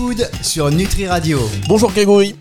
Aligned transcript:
Food 0.00 0.30
sur 0.40 0.70
Nutri 0.70 1.06
Radio. 1.06 1.38
Bonjour 1.68 1.92
Grégory. 1.92 2.34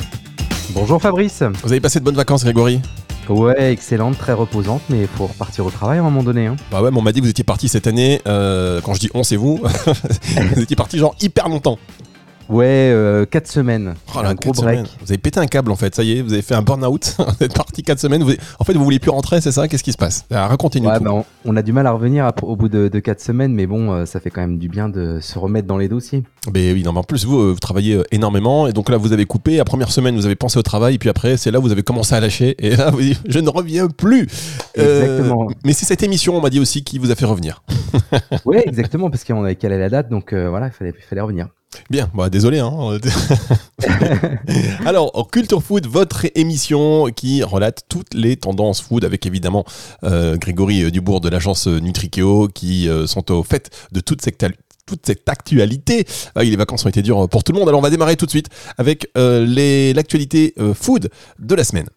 Bonjour 0.69 1.01
Fabrice. 1.01 1.43
Vous 1.61 1.73
avez 1.73 1.81
passé 1.81 1.99
de 1.99 2.05
bonnes 2.05 2.15
vacances 2.15 2.45
Grégory 2.45 2.79
Ouais, 3.27 3.73
excellente, 3.73 4.17
très 4.17 4.31
reposante, 4.31 4.81
mais 4.89 5.01
il 5.01 5.07
faut 5.09 5.27
repartir 5.27 5.65
au 5.65 5.69
travail 5.69 5.97
à 5.97 6.01
un 6.01 6.05
moment 6.05 6.23
donné. 6.23 6.47
Hein. 6.47 6.55
Bah 6.71 6.81
ouais, 6.81 6.89
mais 6.89 6.97
on 6.97 7.01
m'a 7.01 7.11
dit 7.11 7.19
que 7.19 7.25
vous 7.25 7.29
étiez 7.29 7.43
parti 7.43 7.67
cette 7.67 7.85
année. 7.85 8.21
euh, 8.27 8.79
quand 8.79 8.93
je 8.93 9.01
dis 9.01 9.09
on, 9.13 9.23
c'est 9.23 9.35
vous. 9.35 9.59
vous 10.55 10.61
étiez 10.61 10.77
parti 10.77 10.97
genre 10.99 11.15
hyper 11.19 11.49
longtemps. 11.49 11.77
Ouais, 12.49 13.25
4 13.29 13.47
semaines. 13.47 13.93
Oh 14.15 14.21
là, 14.21 14.29
un 14.29 14.33
gros 14.33 14.51
quatre 14.51 14.63
break. 14.63 14.77
semaines. 14.79 14.87
Vous 15.05 15.11
avez 15.11 15.17
pété 15.17 15.39
un 15.39 15.45
câble 15.45 15.71
en 15.71 15.75
fait, 15.75 15.93
ça 15.95 16.03
y 16.03 16.17
est, 16.17 16.21
vous 16.21 16.33
avez 16.33 16.41
fait 16.41 16.55
un 16.55 16.61
burn-out. 16.61 17.15
vous 17.39 17.45
êtes 17.45 17.53
parti 17.53 17.83
4 17.83 17.99
semaines. 17.99 18.23
Vous- 18.23 18.33
En 18.59 18.63
fait, 18.63 18.73
vous 18.73 18.83
voulez 18.83 18.99
plus 18.99 19.11
rentrer, 19.11 19.39
c'est 19.41 19.51
ça? 19.51 19.67
Qu'est-ce 19.67 19.83
qui 19.83 19.91
se 19.91 19.97
passe? 19.97 20.25
Ah, 20.31 20.47
Racontez-nous 20.47 20.89
Ouais, 20.89 20.99
bah, 20.99 21.11
on, 21.13 21.25
on 21.45 21.55
a 21.55 21.61
du 21.61 21.71
mal 21.73 21.85
à 21.87 21.91
revenir 21.91 22.31
au 22.41 22.55
bout 22.55 22.67
de, 22.69 22.87
de 22.87 22.99
4 22.99 23.21
semaines, 23.21 23.53
mais 23.53 23.67
bon, 23.67 23.91
euh, 23.93 24.05
ça 24.05 24.19
fait 24.19 24.29
quand 24.31 24.41
même 24.41 24.57
du 24.57 24.67
bien 24.69 24.89
de 24.89 25.19
se 25.21 25.37
remettre 25.37 25.67
dans 25.67 25.77
les 25.77 25.87
dossiers. 25.87 26.23
Mais 26.53 26.73
oui, 26.73 26.83
non, 26.83 26.91
mais 26.93 26.99
en 26.99 27.03
plus, 27.03 27.25
vous, 27.25 27.39
euh, 27.39 27.51
vous 27.53 27.59
travaillez 27.59 27.95
euh, 27.95 28.03
énormément. 28.11 28.67
Et 28.67 28.73
donc 28.73 28.89
là, 28.89 28.97
vous 28.97 29.13
avez 29.13 29.25
coupé. 29.25 29.57
La 29.57 29.65
première 29.65 29.91
semaine, 29.91 30.15
vous 30.15 30.25
avez 30.25 30.35
pensé 30.35 30.57
au 30.57 30.63
travail. 30.63 30.95
Et 30.95 30.97
puis 30.97 31.09
après, 31.09 31.37
c'est 31.37 31.51
là 31.51 31.59
où 31.59 31.61
vous 31.61 31.71
avez 31.71 31.83
commencé 31.83 32.15
à 32.15 32.19
lâcher. 32.19 32.55
Et 32.59 32.75
là, 32.75 32.89
vous 32.89 33.01
dites, 33.01 33.21
je 33.27 33.39
ne 33.39 33.49
reviens 33.49 33.87
plus. 33.89 34.27
Euh, 34.77 35.01
Exactement. 35.03 35.47
mais 35.65 35.73
c'est 35.73 35.85
cette 35.85 36.03
émission, 36.03 36.35
on 36.37 36.41
m'a 36.41 36.49
dit 36.49 36.59
aussi, 36.59 36.83
qui 36.83 36.97
vous 36.97 37.11
a 37.11 37.15
fait 37.15 37.25
revenir. 37.25 37.61
ouais, 38.45 38.63
exactement, 38.67 39.09
parce 39.09 39.23
qu'on 39.23 39.43
avait 39.43 39.55
calé 39.55 39.77
la 39.77 39.89
date, 39.89 40.09
donc 40.09 40.33
euh, 40.33 40.49
voilà, 40.49 40.67
il 40.67 40.71
fallait, 40.71 40.93
il 40.97 41.03
fallait 41.03 41.21
revenir. 41.21 41.47
Bien, 41.89 42.09
bah, 42.13 42.29
désolé. 42.29 42.59
Hein. 42.59 42.97
Alors, 44.85 45.29
Culture 45.31 45.61
Food, 45.61 45.85
votre 45.87 46.25
émission 46.35 47.07
qui 47.15 47.43
relate 47.43 47.83
toutes 47.89 48.13
les 48.13 48.37
tendances 48.37 48.81
food 48.81 49.05
avec 49.05 49.25
évidemment 49.25 49.65
euh, 50.03 50.35
Grégory 50.37 50.83
euh, 50.83 50.91
Dubourg 50.91 51.21
de 51.21 51.29
l'agence 51.29 51.67
euh, 51.67 51.79
Nutrikeo 51.79 52.47
qui 52.47 52.89
euh, 52.89 53.05
sont 53.07 53.31
au 53.31 53.43
fait 53.43 53.69
de 53.91 53.99
toute 53.99 54.21
cette, 54.21 54.41
al- 54.43 54.55
toute 54.85 55.05
cette 55.05 55.27
actualité. 55.29 56.05
Ah 56.35 56.43
les 56.43 56.55
vacances 56.55 56.85
ont 56.85 56.89
été 56.89 57.01
dures 57.03 57.29
pour 57.29 57.43
tout 57.43 57.51
le 57.51 57.59
monde. 57.59 57.67
Alors, 57.69 57.79
on 57.79 57.83
va 57.83 57.91
démarrer 57.91 58.15
tout 58.17 58.25
de 58.25 58.31
suite 58.31 58.49
avec 58.77 59.07
les- 59.15 59.93
l'actualité 59.93 60.55
food 60.73 61.09
de 61.37 61.55
la 61.55 61.63
semaine. 61.63 61.87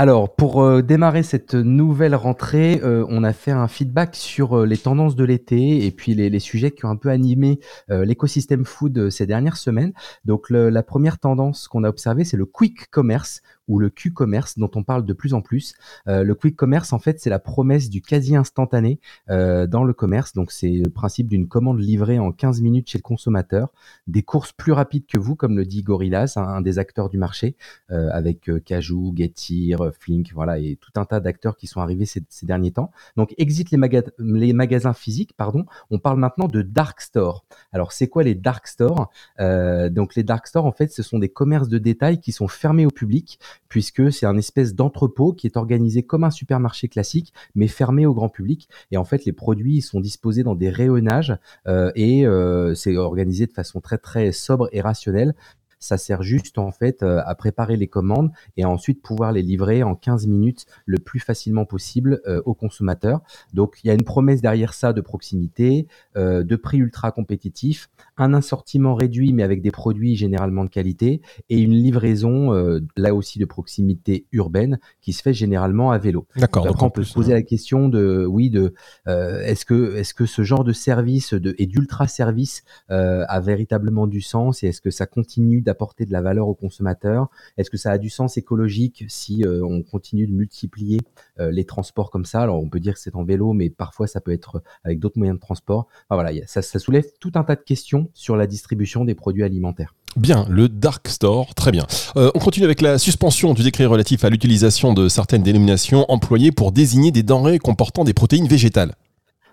Alors, 0.00 0.34
pour 0.34 0.62
euh, 0.62 0.80
démarrer 0.80 1.22
cette 1.22 1.52
nouvelle 1.52 2.14
rentrée, 2.14 2.80
euh, 2.82 3.04
on 3.10 3.22
a 3.22 3.34
fait 3.34 3.50
un 3.50 3.68
feedback 3.68 4.16
sur 4.16 4.60
euh, 4.60 4.64
les 4.64 4.78
tendances 4.78 5.14
de 5.14 5.24
l'été 5.24 5.84
et 5.84 5.90
puis 5.90 6.14
les, 6.14 6.38
sujets 6.38 6.70
qui 6.70 6.86
ont 6.86 6.88
un 6.88 6.96
peu 6.96 7.10
animé 7.10 7.60
l'écosystème 7.90 8.64
food 8.64 9.10
ces 9.10 9.26
dernières 9.26 9.58
semaines. 9.58 9.92
Donc, 10.24 10.48
la 10.48 10.82
première 10.82 11.18
tendance 11.18 11.68
qu'on 11.68 11.84
a 11.84 11.90
observée, 11.90 12.24
c'est 12.24 12.38
le 12.38 12.46
quick 12.46 12.88
commerce 12.90 13.42
ou 13.70 13.78
le 13.78 13.88
Q-commerce 13.88 14.58
dont 14.58 14.70
on 14.74 14.82
parle 14.82 15.06
de 15.06 15.12
plus 15.12 15.32
en 15.32 15.40
plus. 15.40 15.74
Euh, 16.08 16.24
le 16.24 16.34
quick 16.34 16.56
commerce, 16.56 16.92
en 16.92 16.98
fait, 16.98 17.20
c'est 17.20 17.30
la 17.30 17.38
promesse 17.38 17.88
du 17.88 18.02
quasi 18.02 18.34
instantané 18.34 18.98
euh, 19.30 19.68
dans 19.68 19.84
le 19.84 19.92
commerce. 19.94 20.32
Donc, 20.32 20.50
c'est 20.50 20.72
le 20.72 20.90
principe 20.90 21.28
d'une 21.28 21.46
commande 21.46 21.78
livrée 21.80 22.18
en 22.18 22.32
15 22.32 22.60
minutes 22.62 22.90
chez 22.90 22.98
le 22.98 23.02
consommateur, 23.02 23.68
des 24.08 24.22
courses 24.22 24.52
plus 24.52 24.72
rapides 24.72 25.06
que 25.06 25.18
vous, 25.18 25.36
comme 25.36 25.56
le 25.56 25.64
dit 25.64 25.84
Gorillaz, 25.84 26.36
un, 26.36 26.42
un 26.42 26.60
des 26.60 26.80
acteurs 26.80 27.08
du 27.08 27.16
marché, 27.16 27.54
euh, 27.92 28.10
avec 28.12 28.50
Cajou, 28.64 29.14
Getir, 29.16 29.92
Flink, 29.98 30.32
voilà, 30.34 30.58
et 30.58 30.76
tout 30.80 30.90
un 30.96 31.04
tas 31.04 31.20
d'acteurs 31.20 31.56
qui 31.56 31.68
sont 31.68 31.80
arrivés 31.80 32.06
ces, 32.06 32.24
derniers 32.42 32.72
temps. 32.72 32.90
Donc, 33.16 33.32
exit 33.38 33.70
les, 33.70 33.78
maga- 33.78 34.02
les 34.18 34.52
magasins 34.52 34.94
physiques, 34.94 35.34
pardon. 35.36 35.64
On 35.90 36.00
parle 36.00 36.18
maintenant 36.18 36.48
de 36.48 36.62
dark 36.62 37.00
store. 37.00 37.44
Alors, 37.72 37.92
c'est 37.92 38.08
quoi 38.08 38.24
les 38.24 38.34
dark 38.34 38.66
stores 38.66 39.10
Donc, 39.38 40.16
les 40.16 40.24
dark 40.24 40.48
stores, 40.48 40.66
en 40.66 40.72
fait, 40.72 40.90
ce 40.90 41.04
sont 41.04 41.20
des 41.20 41.28
commerces 41.28 41.68
de 41.68 41.78
détail 41.78 42.18
qui 42.20 42.32
sont 42.32 42.48
fermés 42.48 42.84
au 42.84 42.90
public, 42.90 43.38
puisque 43.68 44.12
c'est 44.12 44.26
un 44.26 44.36
espèce 44.36 44.74
d'entrepôt 44.74 45.32
qui 45.32 45.46
est 45.46 45.56
organisé 45.56 46.02
comme 46.02 46.24
un 46.24 46.30
supermarché 46.30 46.88
classique, 46.88 47.32
mais 47.54 47.68
fermé 47.68 48.04
au 48.04 48.14
grand 48.14 48.28
public. 48.28 48.68
Et 48.90 48.96
en 48.96 49.04
fait, 49.04 49.24
les 49.24 49.32
produits 49.32 49.80
sont 49.80 50.00
disposés 50.00 50.42
dans 50.42 50.54
des 50.54 50.70
rayonnages 50.70 51.36
euh, 51.66 51.90
et 51.94 52.26
euh, 52.26 52.74
c'est 52.74 52.96
organisé 52.96 53.46
de 53.46 53.52
façon 53.52 53.80
très 53.80 53.98
très 53.98 54.32
sobre 54.32 54.68
et 54.72 54.80
rationnelle. 54.80 55.34
Ça 55.80 55.98
sert 55.98 56.22
juste 56.22 56.58
en 56.58 56.70
fait 56.70 57.02
euh, 57.02 57.20
à 57.24 57.34
préparer 57.34 57.76
les 57.76 57.88
commandes 57.88 58.30
et 58.56 58.62
à 58.62 58.68
ensuite 58.68 59.02
pouvoir 59.02 59.32
les 59.32 59.42
livrer 59.42 59.82
en 59.82 59.94
15 59.94 60.26
minutes 60.26 60.66
le 60.86 60.98
plus 60.98 61.20
facilement 61.20 61.64
possible 61.64 62.20
euh, 62.26 62.40
aux 62.44 62.54
consommateurs. 62.54 63.20
Donc 63.54 63.80
il 63.82 63.88
y 63.88 63.90
a 63.90 63.94
une 63.94 64.04
promesse 64.04 64.40
derrière 64.40 64.74
ça 64.74 64.92
de 64.92 65.00
proximité, 65.00 65.88
euh, 66.16 66.44
de 66.44 66.56
prix 66.56 66.78
ultra 66.78 67.10
compétitif, 67.12 67.90
un 68.16 68.34
assortiment 68.34 68.94
réduit 68.94 69.32
mais 69.32 69.42
avec 69.42 69.62
des 69.62 69.70
produits 69.70 70.16
généralement 70.16 70.64
de 70.64 70.70
qualité 70.70 71.20
et 71.48 71.58
une 71.58 71.72
livraison 71.72 72.50
là 72.96 73.14
aussi 73.14 73.38
de 73.38 73.44
proximité 73.44 74.26
urbaine 74.32 74.78
qui 75.00 75.12
se 75.12 75.22
fait 75.22 75.34
généralement 75.34 75.90
à 75.90 75.98
vélo. 75.98 76.26
D'accord. 76.36 76.66
Après, 76.66 76.84
on 76.84 76.90
peut 76.90 77.04
se 77.04 77.14
poser 77.14 77.32
la 77.32 77.42
question 77.42 77.88
de, 77.88 78.24
oui, 78.26 78.50
de, 78.50 78.74
euh, 79.08 79.40
est-ce 79.40 79.64
que, 79.64 79.96
est-ce 79.96 80.14
que 80.14 80.26
ce 80.26 80.42
genre 80.42 80.64
de 80.64 80.72
service 80.72 81.34
de, 81.34 81.54
et 81.58 81.66
d'ultra 81.66 82.06
service 82.06 82.62
euh, 82.90 83.24
a 83.28 83.40
véritablement 83.40 84.06
du 84.06 84.20
sens 84.20 84.62
et 84.62 84.68
est-ce 84.68 84.80
que 84.80 84.90
ça 84.90 85.06
continue 85.06 85.62
d'apporter 85.70 86.04
de 86.04 86.10
la 86.10 86.20
valeur 86.20 86.48
aux 86.48 86.54
consommateurs 86.54 87.28
Est-ce 87.56 87.70
que 87.70 87.76
ça 87.76 87.92
a 87.92 87.98
du 87.98 88.10
sens 88.10 88.36
écologique 88.36 89.04
si 89.08 89.44
euh, 89.44 89.64
on 89.64 89.82
continue 89.82 90.26
de 90.26 90.32
multiplier 90.32 90.98
euh, 91.38 91.52
les 91.52 91.64
transports 91.64 92.10
comme 92.10 92.24
ça? 92.24 92.40
Alors, 92.42 92.60
on 92.60 92.68
peut 92.68 92.80
dire 92.80 92.94
que 92.94 93.00
c'est 93.00 93.14
en 93.14 93.24
vélo, 93.24 93.52
mais 93.52 93.70
parfois 93.70 94.08
ça 94.08 94.20
peut 94.20 94.32
être 94.32 94.62
avec 94.82 94.98
d'autres 94.98 95.18
moyens 95.18 95.38
de 95.38 95.40
transport. 95.40 95.86
Enfin, 96.08 96.20
voilà, 96.20 96.32
ça, 96.46 96.62
soulève 96.62 97.04
tout 97.20 97.32
un 97.36 97.44
tas 97.44 97.54
de 97.54 97.62
questions 97.62 98.10
sur 98.14 98.36
la 98.36 98.48
distribution 98.48 99.04
des 99.04 99.14
produits 99.14 99.44
alimentaires. 99.44 99.94
Bien, 100.16 100.44
le 100.48 100.68
Dark 100.68 101.06
Store, 101.06 101.54
très 101.54 101.70
bien. 101.70 101.86
Euh, 102.16 102.32
on 102.34 102.40
continue 102.40 102.64
avec 102.64 102.80
la 102.80 102.98
suspension 102.98 103.54
du 103.54 103.62
décret 103.62 103.86
relatif 103.86 104.24
à 104.24 104.30
l'utilisation 104.30 104.92
de 104.92 105.08
certaines 105.08 105.44
dénominations 105.44 106.04
employées 106.10 106.50
pour 106.50 106.72
désigner 106.72 107.12
des 107.12 107.22
denrées 107.22 107.60
comportant 107.60 108.02
des 108.02 108.12
protéines 108.12 108.48
végétales. 108.48 108.96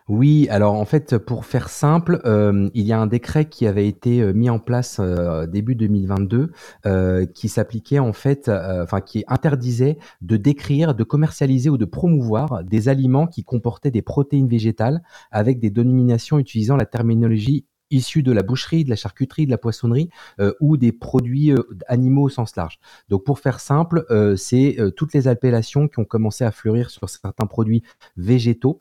Oui, 0.08 0.48
alors 0.50 0.76
en 0.76 0.86
fait, 0.86 1.18
pour 1.18 1.44
faire 1.46 1.68
simple, 1.68 2.22
euh, 2.24 2.70
il 2.74 2.86
y 2.86 2.94
a 2.94 3.00
un 3.00 3.08
décret 3.08 3.46
qui 3.50 3.68
avait 3.68 3.90
été 3.90 4.22
euh, 4.22 4.32
mis 4.32 4.50
en 4.50 4.58
place 4.58 5.00
euh, 5.02 5.48
début 5.48 5.76
2022, 5.76 6.54
euh, 6.86 7.26
qui 7.26 7.50
s'appliquait 7.50 8.00
en 8.00 8.14
fait, 8.14 8.50
enfin 8.50 9.02
qui 9.02 9.26
interdisait 9.28 9.98
de 10.22 10.38
décrire, 10.38 10.96
de 10.96 11.04
commercialiser 11.04 11.70
ou 11.70 11.78
de 11.78 11.84
promouvoir 11.84 12.64
des 12.64 12.88
aliments 12.88 13.28
qui 13.28 13.44
comportaient 13.44 13.92
des 13.92 14.02
protéines 14.02 14.48
végétales 14.48 15.04
avec 15.30 15.60
des 15.60 15.70
dénominations 15.70 16.40
utilisant 16.40 16.78
la 16.78 16.86
terminologie 16.86 17.66
issue 17.92 18.24
de 18.24 18.32
la 18.32 18.44
boucherie, 18.44 18.84
de 18.84 18.90
la 18.90 18.96
charcuterie, 18.96 19.46
de 19.46 19.52
la 19.52 19.58
poissonnerie 19.58 20.10
euh, 20.40 20.54
ou 20.60 20.78
des 20.78 20.92
produits 20.92 21.52
euh, 21.52 21.64
animaux 21.88 22.24
au 22.24 22.30
sens 22.30 22.56
large. 22.56 22.80
Donc 23.10 23.24
pour 23.24 23.40
faire 23.40 23.60
simple, 23.60 24.06
euh, 24.10 24.36
c'est 24.36 24.78
toutes 24.96 25.14
les 25.14 25.28
appellations 25.28 25.88
qui 25.88 26.00
ont 26.00 26.06
commencé 26.06 26.44
à 26.44 26.52
fleurir 26.52 26.90
sur 26.90 27.10
certains 27.10 27.46
produits 27.46 27.84
végétaux 28.18 28.80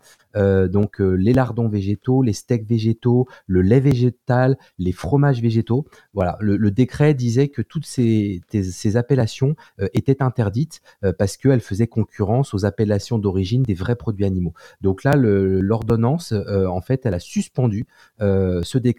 donc 0.68 0.98
les 0.98 1.32
lardons 1.32 1.66
végétaux, 1.66 2.22
les 2.22 2.34
steaks 2.34 2.66
végétaux, 2.68 3.26
le 3.46 3.62
lait 3.62 3.80
végétal, 3.80 4.58
les 4.78 4.92
fromages 4.92 5.40
végétaux. 5.40 5.86
Voilà, 6.12 6.36
le, 6.40 6.70
décret 6.70 7.14
disait 7.14 7.48
que 7.48 7.62
toutes 7.62 7.86
ces, 7.86 8.42
appellations 8.96 9.56
étaient 9.94 10.22
interdites 10.22 10.82
parce 11.18 11.38
qu'elles 11.38 11.62
faisaient 11.62 11.86
concurrence 11.86 12.52
aux 12.52 12.66
appellations 12.66 13.18
d'origine 13.18 13.62
des 13.62 13.72
vrais 13.72 13.96
produits 13.96 14.26
animaux. 14.26 14.52
Donc 14.82 15.04
là, 15.04 15.16
l'ordonnance, 15.16 16.32
en 16.32 16.82
fait, 16.82 17.06
elle 17.06 17.14
a 17.14 17.20
suspendu 17.20 17.86
ce 18.20 18.76
décret 18.76 18.95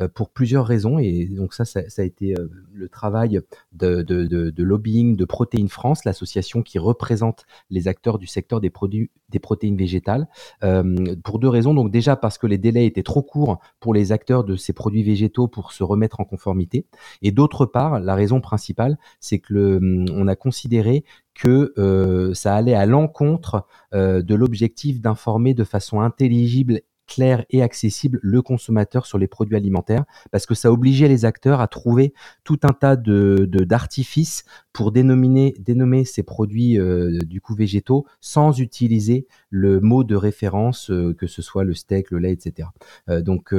euh, 0.00 0.08
pour 0.08 0.30
plusieurs 0.30 0.66
raisons. 0.66 0.98
Et 0.98 1.26
donc 1.26 1.54
ça, 1.54 1.64
ça, 1.64 1.80
a 1.98 2.02
été 2.02 2.34
euh, 2.38 2.48
le 2.72 2.88
travail 2.88 3.40
de, 3.72 4.62
lobbying 4.62 5.16
de 5.16 5.24
Protéines 5.24 5.68
France, 5.68 6.04
l'association 6.04 6.62
qui 6.62 6.78
représente 6.78 7.46
les 7.70 7.88
acteurs 7.88 8.18
du 8.18 8.26
secteur 8.26 8.60
des 8.60 8.70
produits 8.70 9.10
des 9.28 9.38
protéines 9.38 9.76
végétales. 9.76 10.26
Euh, 10.64 11.14
pour 11.22 11.38
deux 11.38 11.48
raisons. 11.48 11.72
Donc 11.72 11.90
déjà 11.90 12.16
parce 12.16 12.36
que 12.36 12.46
les 12.46 12.58
délais 12.58 12.86
étaient 12.86 13.04
trop 13.04 13.22
courts 13.22 13.60
pour 13.78 13.94
les 13.94 14.10
acteurs 14.10 14.42
de 14.42 14.56
ces 14.56 14.72
produits 14.72 15.04
végétaux 15.04 15.46
pour 15.46 15.72
se 15.72 15.84
remettre 15.84 16.20
en 16.20 16.24
conformité. 16.24 16.86
Et 17.22 17.30
d'autre 17.30 17.64
part, 17.64 18.00
la 18.00 18.14
raison 18.14 18.40
principale, 18.40 18.98
c'est 19.20 19.38
que 19.38 19.54
le, 19.54 20.06
on 20.12 20.26
a 20.26 20.34
considéré 20.34 21.04
que 21.34 22.32
ça 22.34 22.54
allait 22.54 22.74
à 22.74 22.86
l'encontre 22.86 23.64
de 23.92 24.34
l'objectif 24.34 25.00
d'informer 25.00 25.54
de 25.54 25.64
façon 25.64 26.00
intelligible 26.00 26.80
clair 27.10 27.44
et 27.50 27.60
accessible 27.60 28.20
le 28.22 28.40
consommateur 28.40 29.04
sur 29.04 29.18
les 29.18 29.26
produits 29.26 29.56
alimentaires 29.56 30.04
parce 30.30 30.46
que 30.46 30.54
ça 30.54 30.70
obligeait 30.70 31.08
les 31.08 31.24
acteurs 31.24 31.60
à 31.60 31.66
trouver 31.66 32.14
tout 32.44 32.60
un 32.62 32.72
tas 32.72 32.94
de 32.96 33.48
d'artifices 33.50 34.44
pour 34.72 34.92
dénominer 34.92 35.54
dénommer 35.58 36.04
ces 36.04 36.22
produits 36.22 36.78
euh, 36.78 37.18
du 37.26 37.40
coup 37.40 37.54
végétaux 37.54 38.06
sans 38.20 38.60
utiliser 38.60 39.26
le 39.50 39.80
mot 39.80 40.04
de 40.04 40.14
référence 40.14 40.90
euh, 40.90 41.12
que 41.14 41.26
ce 41.26 41.42
soit 41.42 41.64
le 41.64 41.74
steak, 41.74 42.12
le 42.12 42.18
lait, 42.18 42.32
etc. 42.32 42.68
Euh, 43.08 43.20
donc 43.20 43.52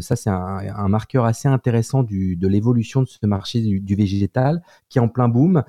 ça 0.00 0.14
c'est 0.14 0.30
un, 0.30 0.88
marqueur 0.88 1.24
assez 1.24 1.48
intéressant 1.48 2.04
du, 2.04 2.36
de 2.36 2.46
l'évolution 2.46 3.02
de 3.02 3.08
ce 3.08 3.26
marché 3.26 3.60
du, 3.60 3.94
végétal 3.96 4.62
qui 4.88 4.98
est 4.98 5.00
en 5.00 5.08
plein 5.08 5.28
boom, 5.28 5.64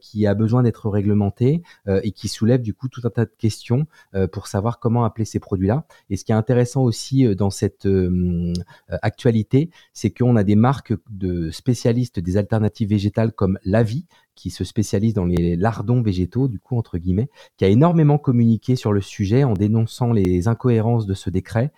qui 0.00 0.26
a 0.26 0.34
besoin 0.34 0.62
d'être 0.62 0.90
réglementé 0.90 1.62
et 1.86 2.12
qui 2.12 2.28
soulève 2.28 2.60
du 2.60 2.74
coup 2.74 2.88
tout 2.88 3.00
un 3.04 3.10
tas 3.10 3.24
de 3.24 3.32
questions 3.38 3.86
pour 4.32 4.48
savoir 4.48 4.78
comment 4.78 5.04
appeler 5.04 5.24
ces 5.24 5.38
produits-là. 5.38 5.86
Et 6.10 6.16
ce 6.16 6.24
qui 6.24 6.32
est 6.32 6.34
aussi 6.76 7.26
euh, 7.26 7.34
dans 7.34 7.50
cette 7.50 7.86
euh, 7.86 8.52
euh, 8.90 8.96
actualité, 9.02 9.70
c'est 9.92 10.10
qu'on 10.10 10.36
a 10.36 10.44
des 10.44 10.56
marques 10.56 10.94
de 11.10 11.50
spécialistes 11.50 12.20
des 12.20 12.36
alternatives 12.36 12.88
végétales 12.88 13.32
comme 13.32 13.58
La 13.64 13.82
Vie 13.82 14.06
qui 14.34 14.50
se 14.50 14.64
spécialise 14.64 15.12
dans 15.12 15.26
les 15.26 15.54
lardons 15.54 16.00
végétaux, 16.00 16.48
du 16.48 16.58
coup 16.58 16.78
entre 16.78 16.96
guillemets, 16.96 17.28
qui 17.58 17.64
a 17.66 17.68
énormément 17.68 18.16
communiqué 18.16 18.74
sur 18.74 18.92
le 18.92 19.02
sujet 19.02 19.44
en 19.44 19.52
dénonçant 19.52 20.12
les 20.12 20.48
incohérences 20.48 21.04
de 21.04 21.12
ce 21.12 21.28
décret 21.28 21.72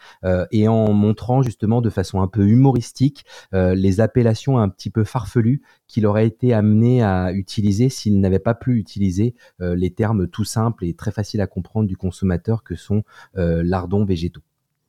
et 0.53 0.69
en 0.69 0.93
montrant 0.93 1.43
justement 1.43 1.81
de 1.81 1.91
façon 1.91 2.21
un 2.21 2.29
peu 2.29 2.47
humoristique 2.47 3.25
les 3.53 4.01
appellations 4.01 4.59
un 4.59 4.69
petit 4.69 4.91
peu 4.91 5.03
farfelues 5.03 5.63
qu'il 5.89 6.07
aurait 6.07 6.27
été 6.27 6.53
amené 6.53 7.03
à 7.03 7.33
utiliser 7.33 7.89
s'il 7.89 8.21
n'avait 8.21 8.39
pas 8.39 8.55
pu 8.55 8.77
utiliser 8.77 9.35
les 9.59 9.91
termes 9.91 10.29
tout 10.29 10.45
simples 10.45 10.85
et 10.85 10.95
très 10.95 11.11
faciles 11.11 11.41
à 11.41 11.49
comprendre 11.49 11.89
du 11.89 11.97
consommateur 11.97 12.63
que 12.63 12.77
sont 12.77 13.03
lardons 13.35 14.05
végétaux. 14.05 14.43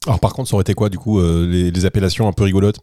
Alors 0.05 0.19
par 0.19 0.33
contre, 0.33 0.49
ça 0.49 0.55
aurait 0.55 0.63
été 0.63 0.73
quoi 0.73 0.89
du 0.89 0.99
coup 0.99 1.21
les 1.21 1.85
appellations 1.85 2.27
un 2.27 2.33
peu 2.33 2.43
rigolotes? 2.43 2.79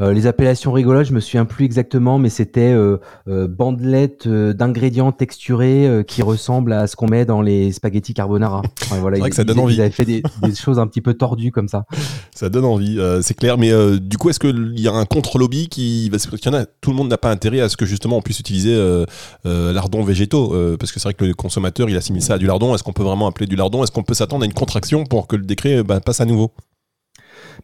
Euh, 0.00 0.14
les 0.14 0.26
appellations 0.26 0.72
rigolotes, 0.72 1.06
je 1.06 1.12
me 1.12 1.20
souviens 1.20 1.44
plus 1.44 1.66
exactement, 1.66 2.18
mais 2.18 2.30
c'était 2.30 2.72
euh, 2.72 2.96
euh, 3.28 3.46
bandelettes 3.46 4.26
euh, 4.26 4.54
d'ingrédients 4.54 5.12
texturés 5.12 6.02
qui 6.06 6.22
ressemblent 6.22 6.72
à 6.72 6.86
ce 6.86 6.96
qu'on 6.96 7.08
met 7.08 7.26
dans 7.26 7.42
les 7.42 7.72
spaghettis 7.72 8.14
carbonara. 8.14 8.62
voilà, 8.88 9.16
c'est 9.16 9.20
vrai 9.20 9.30
que 9.30 9.36
ça 9.36 9.44
donne 9.44 9.58
envie. 9.58 9.74
Ils 9.74 9.80
avaient 9.82 9.90
fait 9.90 10.06
des, 10.06 10.22
des, 10.42 10.54
choses 10.54 10.78
un 10.78 10.86
petit 10.86 11.02
peu 11.02 11.14
tordues 11.14 11.52
comme 11.52 11.68
ça. 11.68 11.84
Ça 12.34 12.48
donne 12.48 12.64
envie, 12.64 12.98
c'est 13.20 13.34
clair. 13.34 13.58
Mais 13.58 13.70
du 14.00 14.16
coup, 14.16 14.30
est-ce 14.30 14.40
qu'il 14.40 14.80
y 14.80 14.88
a 14.88 14.92
un 14.92 15.04
contre-lobby 15.04 15.68
qui, 15.68 16.08
parce 16.10 16.26
qu'il 16.26 16.44
y 16.44 16.48
en 16.48 16.58
a, 16.58 16.64
tout 16.80 16.90
le 16.90 16.96
monde 16.96 17.08
n'a 17.08 17.18
pas 17.18 17.30
intérêt 17.30 17.60
à 17.60 17.68
ce 17.68 17.76
que 17.76 17.86
justement 17.86 18.16
on 18.16 18.22
puisse 18.22 18.40
utiliser 18.40 18.76
lardons 19.44 20.02
végétaux, 20.02 20.56
parce 20.78 20.90
que 20.90 20.98
c'est 20.98 21.08
vrai 21.08 21.14
que 21.14 21.24
le 21.24 21.34
consommateur 21.34 21.88
il 21.88 21.96
assimile 21.96 22.22
ça 22.22 22.34
à 22.34 22.38
du 22.38 22.46
lardon. 22.46 22.74
Est-ce 22.74 22.82
qu'on 22.82 22.92
peut 22.92 23.02
vraiment 23.02 23.28
appeler 23.28 23.46
du 23.46 23.54
lardon? 23.54 23.84
Est-ce 23.84 23.92
qu'on 23.92 24.02
peut 24.02 24.14
s'attendre 24.14 24.42
à 24.42 24.46
une 24.46 24.54
contraction 24.54 25.04
pour 25.04 25.26
que 25.26 25.36
le 25.36 25.44
décret 25.44 25.82
bah, 25.84 26.00
passe 26.00 26.20
à 26.20 26.24
nouveau? 26.24 26.52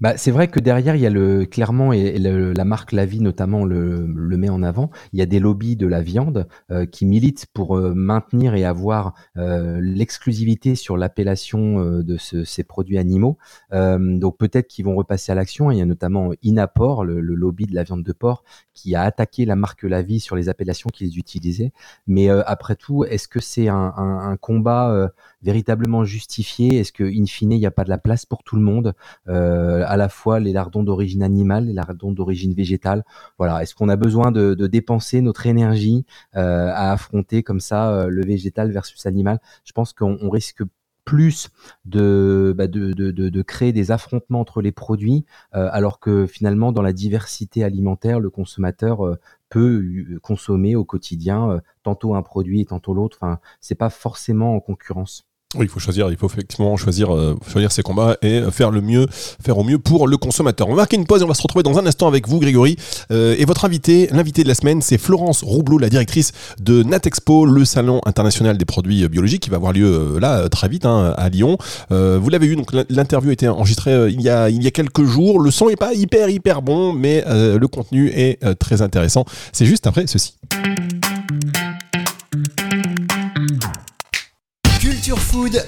Bah, 0.00 0.16
c'est 0.16 0.30
vrai 0.30 0.48
que 0.48 0.60
derrière, 0.60 0.94
il 0.94 1.02
y 1.02 1.06
a 1.06 1.10
le 1.10 1.44
clairement 1.44 1.92
et 1.92 2.18
la 2.18 2.64
marque 2.64 2.92
La 2.92 3.06
Vie 3.06 3.20
notamment 3.20 3.64
le, 3.64 4.06
le, 4.06 4.36
met 4.36 4.48
en 4.48 4.62
avant. 4.62 4.90
Il 5.12 5.18
y 5.18 5.22
a 5.22 5.26
des 5.26 5.40
lobbies 5.40 5.76
de 5.76 5.86
la 5.86 6.02
viande 6.02 6.46
euh, 6.70 6.86
qui 6.86 7.04
militent 7.06 7.46
pour 7.52 7.76
euh, 7.76 7.94
maintenir 7.94 8.54
et 8.54 8.64
avoir 8.64 9.14
euh, 9.36 9.80
l'exclusivité 9.82 10.74
sur 10.76 10.96
l'appellation 10.96 11.80
euh, 11.80 12.02
de 12.02 12.16
ce, 12.16 12.44
ces 12.44 12.64
produits 12.64 12.98
animaux. 12.98 13.38
donc 13.72 14.38
peut-être 14.38 14.68
qu'ils 14.68 14.84
vont 14.84 14.94
repasser 14.94 15.32
à 15.32 15.34
l'action. 15.34 15.70
Il 15.70 15.78
y 15.78 15.80
a 15.80 15.86
notamment 15.86 16.30
Inapor, 16.42 17.04
le, 17.04 17.20
le, 17.20 17.34
lobby 17.34 17.66
de 17.66 17.74
la 17.74 17.82
viande 17.82 18.02
de 18.02 18.12
porc, 18.12 18.44
qui 18.74 18.94
a 18.94 19.02
attaqué 19.02 19.44
la 19.44 19.56
marque 19.56 19.82
La 19.82 20.02
Vie 20.02 20.20
sur 20.20 20.36
les 20.36 20.48
appellations 20.48 20.90
qu'ils 20.92 21.18
utilisaient. 21.18 21.72
Mais 22.06 22.28
après 22.28 22.76
tout, 22.76 23.04
est-ce 23.04 23.28
que 23.28 23.40
c'est 23.40 23.68
un, 23.68 23.92
un, 23.96 24.36
combat 24.36 25.10
véritablement 25.42 26.04
justifié? 26.04 26.78
Est-ce 26.78 26.92
que 26.92 27.04
in 27.04 27.26
fine, 27.26 27.52
il 27.52 27.58
n'y 27.58 27.66
a 27.66 27.70
pas 27.70 27.84
de 27.84 27.90
la 27.90 27.98
place 27.98 28.26
pour 28.26 28.42
tout 28.42 28.56
le 28.56 28.62
monde? 28.62 28.94
Euh, 29.28 29.84
à 29.88 29.96
la 29.96 30.08
fois 30.08 30.38
les 30.38 30.52
lardons 30.52 30.82
d'origine 30.82 31.22
animale, 31.22 31.66
les 31.66 31.72
lardons 31.72 32.12
d'origine 32.12 32.52
végétale. 32.52 33.04
Voilà, 33.38 33.62
est-ce 33.62 33.74
qu'on 33.74 33.88
a 33.88 33.96
besoin 33.96 34.30
de, 34.30 34.54
dépenser 34.66 35.22
notre 35.22 35.46
énergie 35.46 36.04
euh, 36.36 36.70
à 36.74 36.92
affronter 36.92 37.42
comme 37.42 37.60
ça 37.60 37.90
euh, 37.90 38.08
le 38.08 38.24
végétal 38.24 38.70
versus 38.70 39.02
l'animal? 39.04 39.40
Je 39.64 39.72
pense 39.72 39.92
qu'on 39.92 40.28
risque 40.28 40.62
plus 41.04 41.48
de, 41.86 42.52
bah 42.54 42.66
de, 42.66 43.42
créer 43.42 43.72
des 43.72 43.90
affrontements 43.90 44.40
entre 44.40 44.60
les 44.60 44.72
produits, 44.72 45.24
euh, 45.54 45.70
alors 45.72 46.00
que 46.00 46.26
finalement, 46.26 46.70
dans 46.70 46.82
la 46.82 46.92
diversité 46.92 47.64
alimentaire, 47.64 48.20
le 48.20 48.28
consommateur 48.28 49.16
peut 49.48 49.82
consommer 50.22 50.76
au 50.76 50.84
quotidien 50.84 51.62
tantôt 51.82 52.14
un 52.14 52.22
produit 52.22 52.60
et 52.60 52.66
tantôt 52.66 52.92
l'autre. 52.92 53.16
Enfin, 53.22 53.38
c'est 53.60 53.74
pas 53.74 53.88
forcément 53.88 54.54
en 54.54 54.60
concurrence. 54.60 55.27
Oui, 55.56 55.64
il 55.64 55.70
faut 55.70 55.80
choisir, 55.80 56.10
il 56.10 56.16
faut 56.18 56.26
effectivement 56.26 56.76
choisir, 56.76 57.14
euh, 57.14 57.34
choisir 57.50 57.72
ses 57.72 57.80
combats 57.80 58.18
et 58.20 58.42
faire 58.50 58.70
le 58.70 58.82
mieux, 58.82 59.06
faire 59.10 59.56
au 59.56 59.64
mieux 59.64 59.78
pour 59.78 60.06
le 60.06 60.18
consommateur. 60.18 60.68
On 60.68 60.72
va 60.72 60.82
marquer 60.82 60.96
une 60.96 61.06
pause 61.06 61.22
et 61.22 61.24
on 61.24 61.28
va 61.28 61.32
se 61.32 61.40
retrouver 61.40 61.62
dans 61.62 61.78
un 61.78 61.86
instant 61.86 62.06
avec 62.06 62.28
vous, 62.28 62.38
Grégory. 62.38 62.76
Euh, 63.10 63.34
et 63.38 63.46
votre 63.46 63.64
invité, 63.64 64.10
l'invité 64.12 64.42
de 64.42 64.48
la 64.48 64.54
semaine, 64.54 64.82
c'est 64.82 64.98
Florence 64.98 65.42
Roublot, 65.42 65.78
la 65.78 65.88
directrice 65.88 66.32
de 66.60 66.82
Natexpo, 66.82 67.46
le 67.46 67.64
salon 67.64 68.02
international 68.04 68.58
des 68.58 68.66
produits 68.66 69.08
biologiques 69.08 69.44
qui 69.44 69.48
va 69.48 69.56
avoir 69.56 69.72
lieu 69.72 69.86
euh, 69.86 70.20
là 70.20 70.50
très 70.50 70.68
vite 70.68 70.84
hein, 70.84 71.14
à 71.16 71.30
Lyon. 71.30 71.56
Euh, 71.92 72.18
vous 72.20 72.28
l'avez 72.28 72.46
eu, 72.46 72.54
donc 72.54 72.72
l'interview 72.90 73.30
a 73.30 73.32
été 73.32 73.48
enregistrée 73.48 73.94
euh, 73.94 74.10
il, 74.10 74.20
y 74.20 74.28
a, 74.28 74.50
il 74.50 74.62
y 74.62 74.66
a 74.66 74.70
quelques 74.70 75.04
jours. 75.04 75.40
Le 75.40 75.50
son 75.50 75.70
est 75.70 75.76
pas 75.76 75.94
hyper 75.94 76.28
hyper 76.28 76.60
bon, 76.60 76.92
mais 76.92 77.24
le 77.26 77.66
contenu 77.68 78.08
est 78.08 78.38
très 78.58 78.82
intéressant. 78.82 79.24
C'est 79.52 79.64
juste 79.64 79.86
après 79.86 80.06
ceci. 80.06 80.34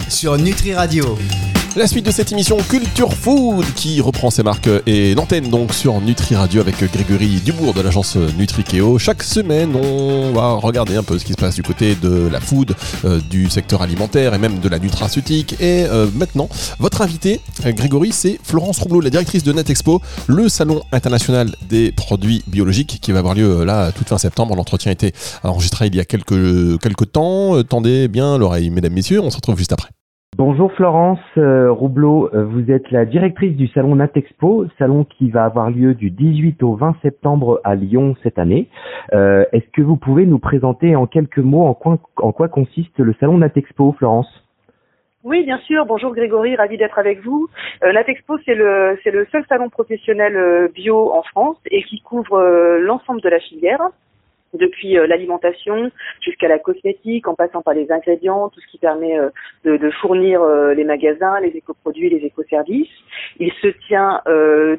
Sur 0.09 0.37
Nutri 0.37 0.75
Radio. 0.75 1.17
La 1.77 1.87
suite 1.87 2.05
de 2.05 2.11
cette 2.11 2.33
émission 2.33 2.57
Culture 2.69 3.15
Food 3.15 3.65
qui 3.77 4.01
reprend 4.01 4.31
ses 4.31 4.43
marques 4.43 4.69
et 4.87 5.15
l'antenne 5.15 5.51
donc 5.51 5.73
sur 5.73 6.01
Nutri 6.01 6.35
Radio 6.35 6.61
avec 6.61 6.83
Grégory 6.93 7.41
Dubourg 7.45 7.75
de 7.75 7.81
l'agence 7.81 8.17
Nutrikeo. 8.17 8.99
Chaque 8.99 9.23
semaine, 9.23 9.77
on 9.77 10.33
va 10.33 10.55
regarder 10.55 10.97
un 10.97 11.05
peu 11.05 11.17
ce 11.17 11.25
qui 11.25 11.33
se 11.33 11.39
passe 11.39 11.55
du 11.55 11.63
côté 11.63 11.95
de 11.95 12.27
la 12.27 12.41
food, 12.41 12.75
euh, 13.05 13.21
du 13.31 13.49
secteur 13.49 13.83
alimentaire 13.83 14.35
et 14.35 14.39
même 14.39 14.59
de 14.59 14.69
la 14.69 14.81
nutraceutique. 14.81 15.55
Et 15.61 15.85
euh, 15.85 16.09
maintenant, 16.13 16.49
votre 16.81 17.03
invité, 17.03 17.41
Grégory, 17.65 18.11
c'est 18.11 18.41
Florence 18.43 18.81
Roublot, 18.81 19.01
la 19.01 19.11
directrice 19.11 19.45
de 19.45 19.53
NetExpo, 19.53 20.03
le 20.27 20.49
salon 20.49 20.83
international 20.91 21.55
des 21.69 21.93
produits 21.93 22.43
biologiques 22.49 22.99
qui 23.01 23.13
va 23.13 23.21
avoir 23.21 23.35
lieu 23.35 23.61
euh, 23.61 23.65
là 23.65 23.93
toute 23.93 24.09
fin 24.09 24.19
septembre. 24.19 24.57
L'entretien 24.57 24.91
a 24.91 24.93
été 24.93 25.13
enregistré 25.45 25.87
il 25.87 25.95
y 25.95 26.01
a 26.01 26.05
quelques, 26.05 26.81
quelques 26.81 27.13
temps. 27.13 27.63
Tendez 27.63 28.09
bien 28.09 28.39
l'oreille, 28.39 28.71
mesdames, 28.71 28.93
messieurs. 28.93 29.21
On 29.21 29.31
se 29.31 29.37
retrouve 29.37 29.57
juste 29.57 29.73
après. 29.73 29.91
Bonjour 30.43 30.73
Florence 30.73 31.21
euh, 31.37 31.71
Roublot, 31.71 32.31
euh, 32.33 32.45
vous 32.47 32.71
êtes 32.71 32.91
la 32.91 33.05
directrice 33.05 33.55
du 33.59 33.67
salon 33.67 33.97
Natexpo, 33.97 34.65
salon 34.79 35.05
qui 35.05 35.31
va 35.31 35.45
avoir 35.45 35.69
lieu 35.69 35.93
du 35.93 36.09
18 36.09 36.63
au 36.63 36.77
20 36.77 36.97
septembre 37.03 37.61
à 37.63 37.75
Lyon 37.75 38.17
cette 38.23 38.39
année. 38.39 38.67
Euh, 39.13 39.45
est-ce 39.53 39.69
que 39.71 39.83
vous 39.83 39.99
pouvez 39.99 40.25
nous 40.25 40.39
présenter 40.39 40.97
en 40.97 41.07
quelques 41.07 41.41
mots 41.41 41.67
en 41.67 41.75
quoi, 41.75 42.49
consiste 42.49 42.99
le 43.01 43.13
salon 43.21 43.37
Natexpo, 43.37 43.93
Florence? 43.99 44.33
Oui, 45.25 45.45
bien 45.45 45.59
sûr. 45.59 45.85
Bonjour 45.85 46.15
Grégory, 46.15 46.57
ravi 46.57 46.79
d'être 46.79 46.99
avec 46.99 47.23
vous. 47.23 47.51
Natexpo, 47.83 48.39
c'est 48.47 48.55
le 48.55 48.99
c'est 49.05 49.11
le 49.11 49.27
seul 49.31 49.45
salon 49.47 49.69
professionnel 49.69 50.71
bio 50.75 51.13
en 51.13 51.23
France 51.23 51.59
et 51.71 51.83
qui 51.83 52.01
couvre 52.01 52.79
l'ensemble 52.81 53.21
de 53.21 53.29
la 53.29 53.41
filière 53.41 53.91
depuis 54.59 54.99
euh, 54.99 55.07
l'alimentation 55.07 55.91
jusqu'à 56.21 56.49
la 56.49 56.59
cosmétique, 56.59 57.29
en 57.29 57.35
passant 57.35 57.63
par 57.63 57.75
les 57.75 57.91
ingrédients, 57.91 58.49
tout 58.49 58.61
ce 58.61 58.67
qui 58.71 58.79
permet 58.79 59.19
euh, 59.19 59.31
de, 59.65 59.77
de, 59.77 59.91
fournir 59.91 60.43
euh, 60.43 60.75
les 60.75 60.85
magasins, 60.85 61.41
les 61.41 61.57
écoproduits, 61.57 62.11
les 62.11 62.25
écoservices. 62.27 62.89
Il 63.39 63.53
se 63.53 63.69
tient 63.87 64.21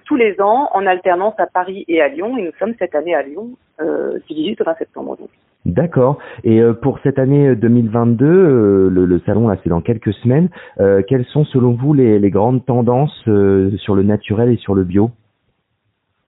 tous 0.06 0.16
les 0.16 0.40
ans 0.42 0.70
en 0.74 0.86
alternance 0.86 1.34
à 1.38 1.48
Paris 1.48 1.86
et 1.88 2.02
à 2.02 2.08
Lyon, 2.08 2.38
et 2.38 2.44
nous 2.44 2.52
sommes 2.60 2.74
cette 2.80 2.96
année 2.96 3.16
à 3.16 3.22
Lyon, 3.22 3.52
du 3.80 4.34
18 4.34 4.62
au 4.62 4.64
20 4.64 4.76
septembre. 4.78 5.18
D'accord. 5.66 6.18
Et 6.44 6.62
pour 6.82 7.00
cette 7.04 7.20
année 7.20 7.56
2022, 7.56 8.90
le, 8.90 9.06
le, 9.06 9.20
salon 9.26 9.48
là 9.48 9.58
c'est 9.64 9.70
dans 9.70 9.82
quelques 9.82 10.14
semaines. 10.14 10.50
quelles 10.78 11.26
sont 11.26 11.46
selon 11.46 11.74
vous 11.74 11.94
les, 11.94 12.20
les 12.20 12.30
grandes 12.30 12.66
tendances 12.66 13.16
sur 13.24 13.96
le 13.96 14.04
naturel 14.04 14.50
et 14.50 14.58
sur 14.58 14.76
le 14.76 14.84
bio? 14.84 15.12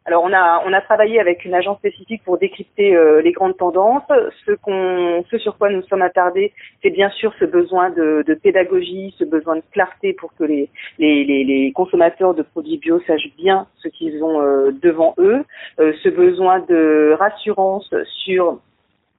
Alors 0.05 0.23
on 0.23 0.33
a 0.33 0.61
on 0.65 0.73
a 0.73 0.81
travaillé 0.81 1.19
avec 1.19 1.45
une 1.45 1.53
agence 1.53 1.77
spécifique 1.77 2.23
pour 2.23 2.37
décrypter 2.37 2.95
euh, 2.95 3.21
les 3.21 3.31
grandes 3.31 3.55
tendances. 3.55 4.03
Ce 4.45 4.51
qu'on 4.51 5.23
ce 5.29 5.37
sur 5.37 5.57
quoi 5.57 5.69
nous 5.69 5.81
sommes 5.83 6.01
attardés, 6.01 6.51
c'est 6.81 6.89
bien 6.89 7.09
sûr 7.09 7.33
ce 7.39 7.45
besoin 7.45 7.89
de, 7.89 8.23
pédagogie, 8.41 9.15
ce 9.17 9.23
besoin 9.23 9.57
de 9.57 9.63
clarté 9.71 10.13
pour 10.13 10.33
que 10.35 10.43
les 10.43 11.71
consommateurs 11.73 12.33
de 12.33 12.41
produits 12.41 12.77
bio 12.77 12.99
sachent 13.07 13.33
bien 13.37 13.67
ce 13.77 13.87
qu'ils 13.87 14.21
ont 14.23 14.41
euh, 14.41 14.71
devant 14.81 15.13
eux, 15.19 15.43
euh, 15.79 15.93
ce 16.03 16.09
besoin 16.09 16.59
de 16.59 17.15
rassurance 17.17 17.93
sur 18.25 18.59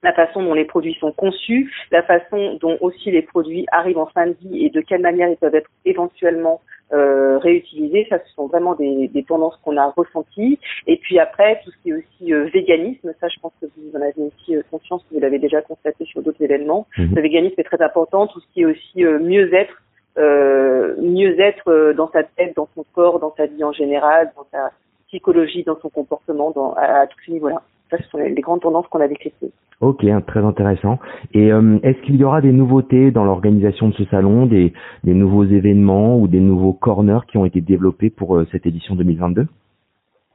la 0.03 0.13
façon 0.13 0.43
dont 0.43 0.55
les 0.55 0.67
produits 0.67 0.97
sont 1.01 1.13
conçus, 1.13 1.73
la 1.91 2.03
façon 2.03 2.59
dont 2.61 2.77
aussi 2.83 3.11
les 3.11 3.23
produits 3.23 3.67
arrivent 3.73 3.99
en 3.99 4.07
fin 4.07 4.27
de 4.27 4.37
vie 4.43 4.67
et 4.67 4.71
de 4.71 4.83
quelle 4.83 5.01
manière 5.01 5.31
ils 5.31 5.37
peuvent 5.37 5.55
être 5.55 5.71
éventuellement 5.87 6.61
euh, 6.93 7.39
réutilisés. 7.39 8.07
Ça, 8.11 8.19
ce 8.25 8.35
sont 8.35 8.47
vraiment 8.47 8.75
des, 8.75 9.09
des 9.09 9.25
tendances 9.25 9.59
qu'on 9.65 9.77
a 9.77 9.93
ressenties. 9.97 10.59
Et 10.87 10.97
puis 10.99 11.19
après, 11.19 11.61
tout 11.65 11.71
ce 11.71 11.77
qui 11.83 11.91
est 11.91 11.95
aussi 11.95 12.33
euh, 12.33 12.45
véganisme, 12.53 13.13
ça, 13.21 13.29
je 13.29 13.41
pense 13.41 13.53
que 13.61 13.67
vous 13.67 13.97
en 13.97 14.03
avez 14.03 14.23
aussi 14.23 14.57
euh, 14.57 14.63
conscience, 14.71 15.03
que 15.09 15.15
vous 15.15 15.21
l'avez 15.21 15.39
déjà 15.39 15.63
constaté 15.63 16.05
sur 16.05 16.23
d'autres 16.23 16.43
événements. 16.43 16.87
Mhm. 16.99 17.15
Le 17.15 17.23
véganisme 17.23 17.55
est 17.59 17.65
très 17.65 17.83
important. 17.83 18.27
Tout 18.27 18.41
ce 18.41 18.47
qui 18.53 18.63
est 18.63 18.67
aussi 18.67 19.05
euh, 19.05 19.19
mieux-être, 19.19 19.81
mieux-être 20.17 21.93
dans 21.97 22.09
sa 22.13 22.23
tête, 22.23 22.55
dans 22.55 22.69
son 22.77 22.85
corps, 22.95 23.19
dans 23.19 23.35
sa 23.37 23.47
vie 23.47 23.65
en 23.65 23.73
général, 23.73 24.31
dans 24.37 24.47
sa 24.53 24.71
psychologie, 25.09 25.65
dans 25.65 25.79
son 25.81 25.89
comportement, 25.89 26.53
dans, 26.53 26.73
à, 26.75 27.01
à 27.01 27.07
tous 27.09 27.19
ces 27.27 27.33
niveaux-là. 27.33 27.63
Ça, 27.91 27.99
ce 27.99 28.09
sont 28.09 28.19
les, 28.19 28.31
les 28.31 28.41
grandes 28.41 28.61
tendances 28.61 28.87
qu'on 28.89 29.01
a 29.01 29.09
décryptées. 29.09 29.53
Ok, 29.81 30.05
hein, 30.05 30.21
très 30.21 30.41
intéressant. 30.41 30.99
Et 31.33 31.53
euh, 31.53 31.79
est-ce 31.83 32.01
qu'il 32.03 32.17
y 32.17 32.25
aura 32.25 32.41
des 32.41 32.53
nouveautés 32.53 33.11
dans 33.11 33.25
l'organisation 33.25 33.89
de 33.89 33.95
ce 33.95 34.05
salon, 34.05 34.47
des, 34.47 34.73
des, 35.03 35.15
nouveaux 35.15 35.45
événements 35.45 36.19
ou 36.19 36.29
des 36.29 36.41
nouveaux 36.41 36.73
corners 36.73 37.27
qui 37.29 37.37
ont 37.39 37.45
été 37.45 37.61
développés 37.61 38.11
pour 38.11 38.37
euh, 38.37 38.47
cette 38.53 38.67
édition 38.67 38.95
2022 38.95 39.47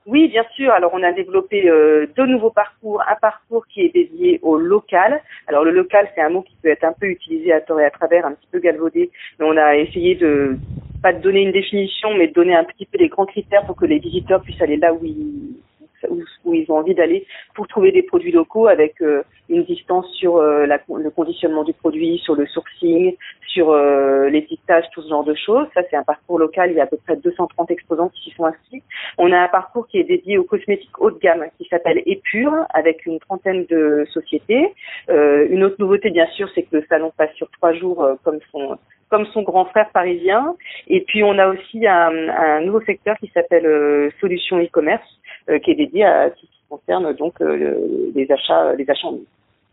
oui, 0.05 0.27
bien 0.27 0.43
sûr. 0.55 0.71
Alors, 0.71 0.89
on 0.95 1.03
a 1.03 1.11
développé 1.11 1.69
euh, 1.69 2.07
deux 2.17 2.25
nouveaux 2.25 2.49
parcours. 2.49 2.99
Un 3.07 3.15
parcours 3.21 3.67
qui 3.67 3.81
est 3.81 3.93
dédié 3.93 4.39
au 4.41 4.57
local. 4.57 5.21
Alors, 5.47 5.63
le 5.63 5.69
local, 5.69 6.07
c'est 6.15 6.21
un 6.21 6.29
mot 6.29 6.41
qui 6.41 6.55
peut 6.63 6.69
être 6.69 6.83
un 6.83 6.93
peu 6.99 7.05
utilisé 7.05 7.53
à 7.53 7.61
tort 7.61 7.79
et 7.79 7.85
à 7.85 7.91
travers, 7.91 8.25
un 8.25 8.31
petit 8.31 8.47
peu 8.51 8.59
galvaudé. 8.59 9.11
Mais 9.39 9.45
on 9.47 9.55
a 9.55 9.75
essayé 9.75 10.15
de 10.15 10.57
pas 11.03 11.13
de 11.13 11.21
donner 11.21 11.43
une 11.43 11.51
définition, 11.51 12.15
mais 12.17 12.27
de 12.27 12.33
donner 12.33 12.55
un 12.55 12.63
petit 12.63 12.87
peu 12.87 12.97
les 12.97 13.07
grands 13.07 13.27
critères 13.27 13.65
pour 13.67 13.75
que 13.75 13.85
les 13.85 13.99
visiteurs 13.99 14.41
puissent 14.41 14.61
aller 14.61 14.77
là 14.77 14.93
où 14.93 14.99
ils 15.03 15.61
où, 16.09 16.53
ils 16.53 16.69
ont 16.71 16.77
envie 16.77 16.95
d'aller 16.95 17.25
pour 17.55 17.67
trouver 17.67 17.91
des 17.91 18.03
produits 18.03 18.31
locaux 18.31 18.67
avec 18.67 18.95
une 19.49 19.63
distance 19.63 20.07
sur 20.13 20.41
le 20.41 21.09
conditionnement 21.09 21.63
du 21.63 21.73
produit, 21.73 22.19
sur 22.19 22.35
le 22.35 22.45
sourcing, 22.47 23.15
sur 23.47 23.75
l'étiquetage, 24.29 24.85
tout 24.93 25.01
ce 25.01 25.09
genre 25.09 25.23
de 25.23 25.33
choses. 25.33 25.67
Ça, 25.73 25.81
c'est 25.89 25.95
un 25.95 26.03
parcours 26.03 26.39
local. 26.39 26.71
Il 26.71 26.77
y 26.77 26.79
a 26.79 26.83
à 26.83 26.87
peu 26.87 26.97
près 26.97 27.15
230 27.15 27.71
exposants 27.71 28.09
qui 28.09 28.21
s'y 28.29 28.35
sont 28.35 28.45
inscrits. 28.45 28.83
On 29.17 29.31
a 29.31 29.39
un 29.39 29.47
parcours 29.47 29.87
qui 29.87 29.99
est 29.99 30.03
dédié 30.03 30.37
aux 30.37 30.43
cosmétiques 30.43 30.99
haut 30.99 31.11
de 31.11 31.19
gamme 31.19 31.45
qui 31.57 31.67
s'appelle 31.69 32.01
Épure 32.05 32.53
avec 32.69 33.05
une 33.05 33.19
trentaine 33.19 33.65
de 33.65 34.05
sociétés. 34.13 34.73
une 35.09 35.63
autre 35.63 35.75
nouveauté, 35.79 36.09
bien 36.09 36.27
sûr, 36.27 36.49
c'est 36.53 36.63
que 36.63 36.77
le 36.77 36.85
salon 36.87 37.11
passe 37.17 37.33
sur 37.33 37.49
trois 37.51 37.73
jours 37.73 38.07
comme 38.21 38.39
son 39.33 39.41
grand 39.41 39.65
frère 39.65 39.89
parisien. 39.91 40.55
Et 40.87 41.01
puis 41.01 41.23
on 41.23 41.37
a 41.37 41.47
aussi 41.47 41.85
un, 41.87 42.61
nouveau 42.61 42.81
secteur 42.81 43.17
qui 43.17 43.31
s'appelle 43.33 43.65
euh, 43.65 44.09
Solutions 44.19 44.59
e-commerce, 44.59 45.01
euh, 45.01 45.18
qui 45.57 45.71
est 45.71 45.75
dédié 45.75 46.03
à 46.05 46.29
tout 46.29 46.45
ce 46.45 46.51
qui 46.51 46.63
concerne 46.69 47.13
donc 47.13 47.41
euh, 47.41 47.75
les 48.13 48.31
achats, 48.31 48.75
les 48.75 48.89
achats 48.89 49.07
en 49.07 49.11
ligne. 49.13 49.23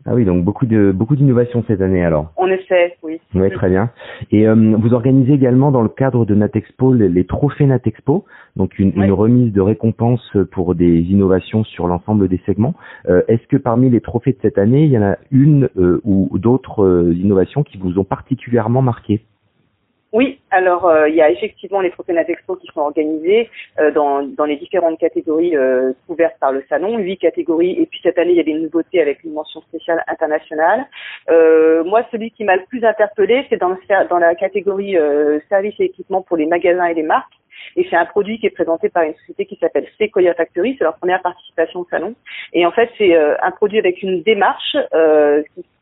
Ah 0.05 0.15
oui, 0.15 0.23
donc 0.23 0.45
beaucoup 0.45 0.65
de 0.65 0.93
beaucoup 0.93 1.17
d'innovations 1.17 1.65
cette 1.67 1.81
année 1.81 2.03
alors. 2.05 2.31
On 2.37 2.47
essaie, 2.47 2.95
oui. 3.03 3.19
Oui, 3.35 3.51
très 3.51 3.67
bien. 3.67 3.89
Et 4.31 4.47
vous 4.47 4.93
organisez 4.93 5.33
également 5.33 5.69
dans 5.69 5.81
le 5.81 5.89
cadre 5.89 6.23
de 6.23 6.33
Natexpo 6.33 6.93
les, 6.93 7.09
les 7.09 7.25
trophées 7.25 7.65
Natexpo, 7.65 8.23
donc 8.55 8.79
une, 8.79 8.93
une, 8.95 9.11
remise 9.11 9.51
de 9.51 9.59
récompenses 9.59 10.37
pour 10.53 10.75
des 10.75 11.01
innovations 11.01 11.65
sur 11.65 11.87
l'ensemble 11.87 12.29
des 12.29 12.39
segments. 12.45 12.73
Est-ce 13.05 13.45
que 13.47 13.57
parmi 13.57 13.89
les 13.89 13.99
trophées 13.99 14.31
de 14.31 14.37
cette 14.41 14.57
année, 14.57 14.85
il 14.85 14.91
y 14.91 14.97
en 14.97 15.03
a 15.03 15.17
une 15.29 15.67
ou 15.75 16.39
d'autres 16.39 17.11
innovations 17.13 17.63
qui 17.63 17.77
vous 17.77 17.99
ont 17.99 18.05
particulièrement 18.05 18.81
marqué? 18.81 19.19
Oui, 20.13 20.39
alors 20.51 20.87
euh, 20.87 21.09
il 21.09 21.15
y 21.15 21.21
a 21.21 21.29
effectivement 21.29 21.81
les 21.81 21.91
trophées 21.91 22.13
Natexpo 22.13 22.55
qui 22.55 22.67
sont 22.67 22.79
organisés 22.79 23.49
euh, 23.77 23.91
dans, 23.91 24.23
dans 24.23 24.45
les 24.45 24.55
différentes 24.55 24.97
catégories 24.99 25.55
euh, 25.57 25.91
couvertes 26.07 26.37
par 26.39 26.53
le 26.53 26.63
salon, 26.69 26.97
huit 26.97 27.17
catégories. 27.17 27.77
Et 27.81 27.85
puis 27.87 27.99
cette 28.01 28.17
année, 28.17 28.31
il 28.31 28.37
y 28.37 28.39
a 28.39 28.43
des 28.43 28.53
nouveautés 28.53 29.01
avec 29.01 29.23
une 29.25 29.33
mention 29.33 29.61
spéciale 29.61 30.03
internationale. 30.07 30.87
moi, 31.85 32.03
celui 32.11 32.31
qui 32.31 32.45
m'a 32.45 32.55
le 32.55 32.63
plus 32.69 32.83
interpellé, 32.85 33.45
c'est 33.49 33.57
dans, 33.57 33.77
dans 34.09 34.17
la 34.17 34.33
catégorie 34.35 34.95
services 35.49 35.75
et 35.79 35.85
équipements 35.85 36.21
pour 36.21 36.37
les 36.37 36.45
magasins 36.45 36.85
et 36.85 36.93
les 36.93 37.03
marques. 37.03 37.33
Et 37.75 37.85
c'est 37.89 37.97
un 37.97 38.05
produit 38.05 38.39
qui 38.39 38.45
est 38.45 38.51
présenté 38.51 38.87
par 38.87 39.03
une 39.03 39.15
société 39.15 39.45
qui 39.45 39.57
s'appelle 39.57 39.87
Sequoia 39.99 40.33
Factory. 40.35 40.75
C'est 40.77 40.85
leur 40.85 40.95
première 40.95 41.21
participation 41.21 41.81
au 41.81 41.87
salon. 41.89 42.15
Et 42.53 42.65
en 42.65 42.71
fait, 42.71 42.89
c'est 42.97 43.15
un 43.15 43.51
produit 43.51 43.79
avec 43.79 44.01
une 44.01 44.23
démarche. 44.23 44.77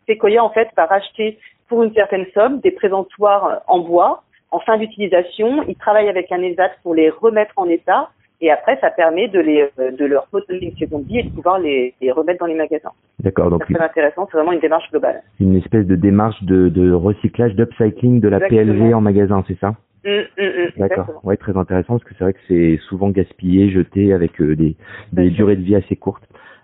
Sequoia, 0.08 0.44
en 0.44 0.50
fait, 0.50 0.70
va 0.76 0.86
racheter 0.86 1.38
pour 1.68 1.84
une 1.84 1.94
certaine 1.94 2.26
somme 2.34 2.60
des 2.60 2.72
présentoirs 2.72 3.62
en 3.68 3.80
bois 3.80 4.24
en 4.52 4.60
fin 4.60 4.78
d'utilisation. 4.78 5.64
Ils 5.68 5.76
travaillent 5.76 6.10
avec 6.10 6.32
un 6.32 6.42
ESAT 6.42 6.72
pour 6.84 6.96
les 6.96 7.10
remettre 7.10 7.54
en 7.58 7.68
état 7.68 8.10
et 8.42 8.52
après 8.52 8.78
ça 8.82 8.90
permet 8.92 9.28
de 9.28 9.40
les 9.40 9.70
de 9.78 10.06
leur 10.06 10.28
donner 10.32 10.68
une 10.68 10.78
seconde 10.78 11.06
vie 11.06 11.20
et 11.20 11.24
de 11.24 11.30
pouvoir 11.30 11.60
les, 11.60 11.94
remettre 12.12 12.40
dans 12.40 12.46
les 12.46 12.56
magasins. 12.56 12.92
D'accord, 13.20 13.50
donc 13.50 13.64
c'est 13.68 13.74
très 13.74 13.84
intéressant, 13.84 14.28
c'est 14.30 14.38
vraiment 14.38 14.52
une 14.52 14.60
démarche 14.60 14.90
globale. 14.92 15.24
Une 15.40 15.56
espèce 15.56 15.86
de 15.86 15.96
démarche 15.96 16.42
de, 16.44 16.70
de 16.70 16.92
recyclage, 16.92 17.56
d'upcycling 17.56 18.20
de 18.20 18.28
la 18.28 18.40
PLV 18.42 18.94
en 18.94 19.02
magasin, 19.02 19.44
c'est 19.48 19.58
ça? 19.60 19.76
Mmh, 20.04 20.78
D'accord, 20.78 21.22
ouais, 21.24 21.36
très 21.36 21.58
intéressant 21.58 21.94
parce 21.94 22.04
que 22.04 22.14
c'est 22.18 22.24
vrai 22.24 22.34
que 22.34 22.40
c'est 22.48 22.78
souvent 22.88 23.10
gaspillé, 23.10 23.72
jeté 23.72 24.14
avec 24.14 24.40
euh, 24.40 24.56
des, 24.56 24.76
des 25.14 25.32
durées 25.32 25.56
de 25.56 25.64
vie 25.64 25.76
assez 25.76 25.96
courtes. 25.96 26.24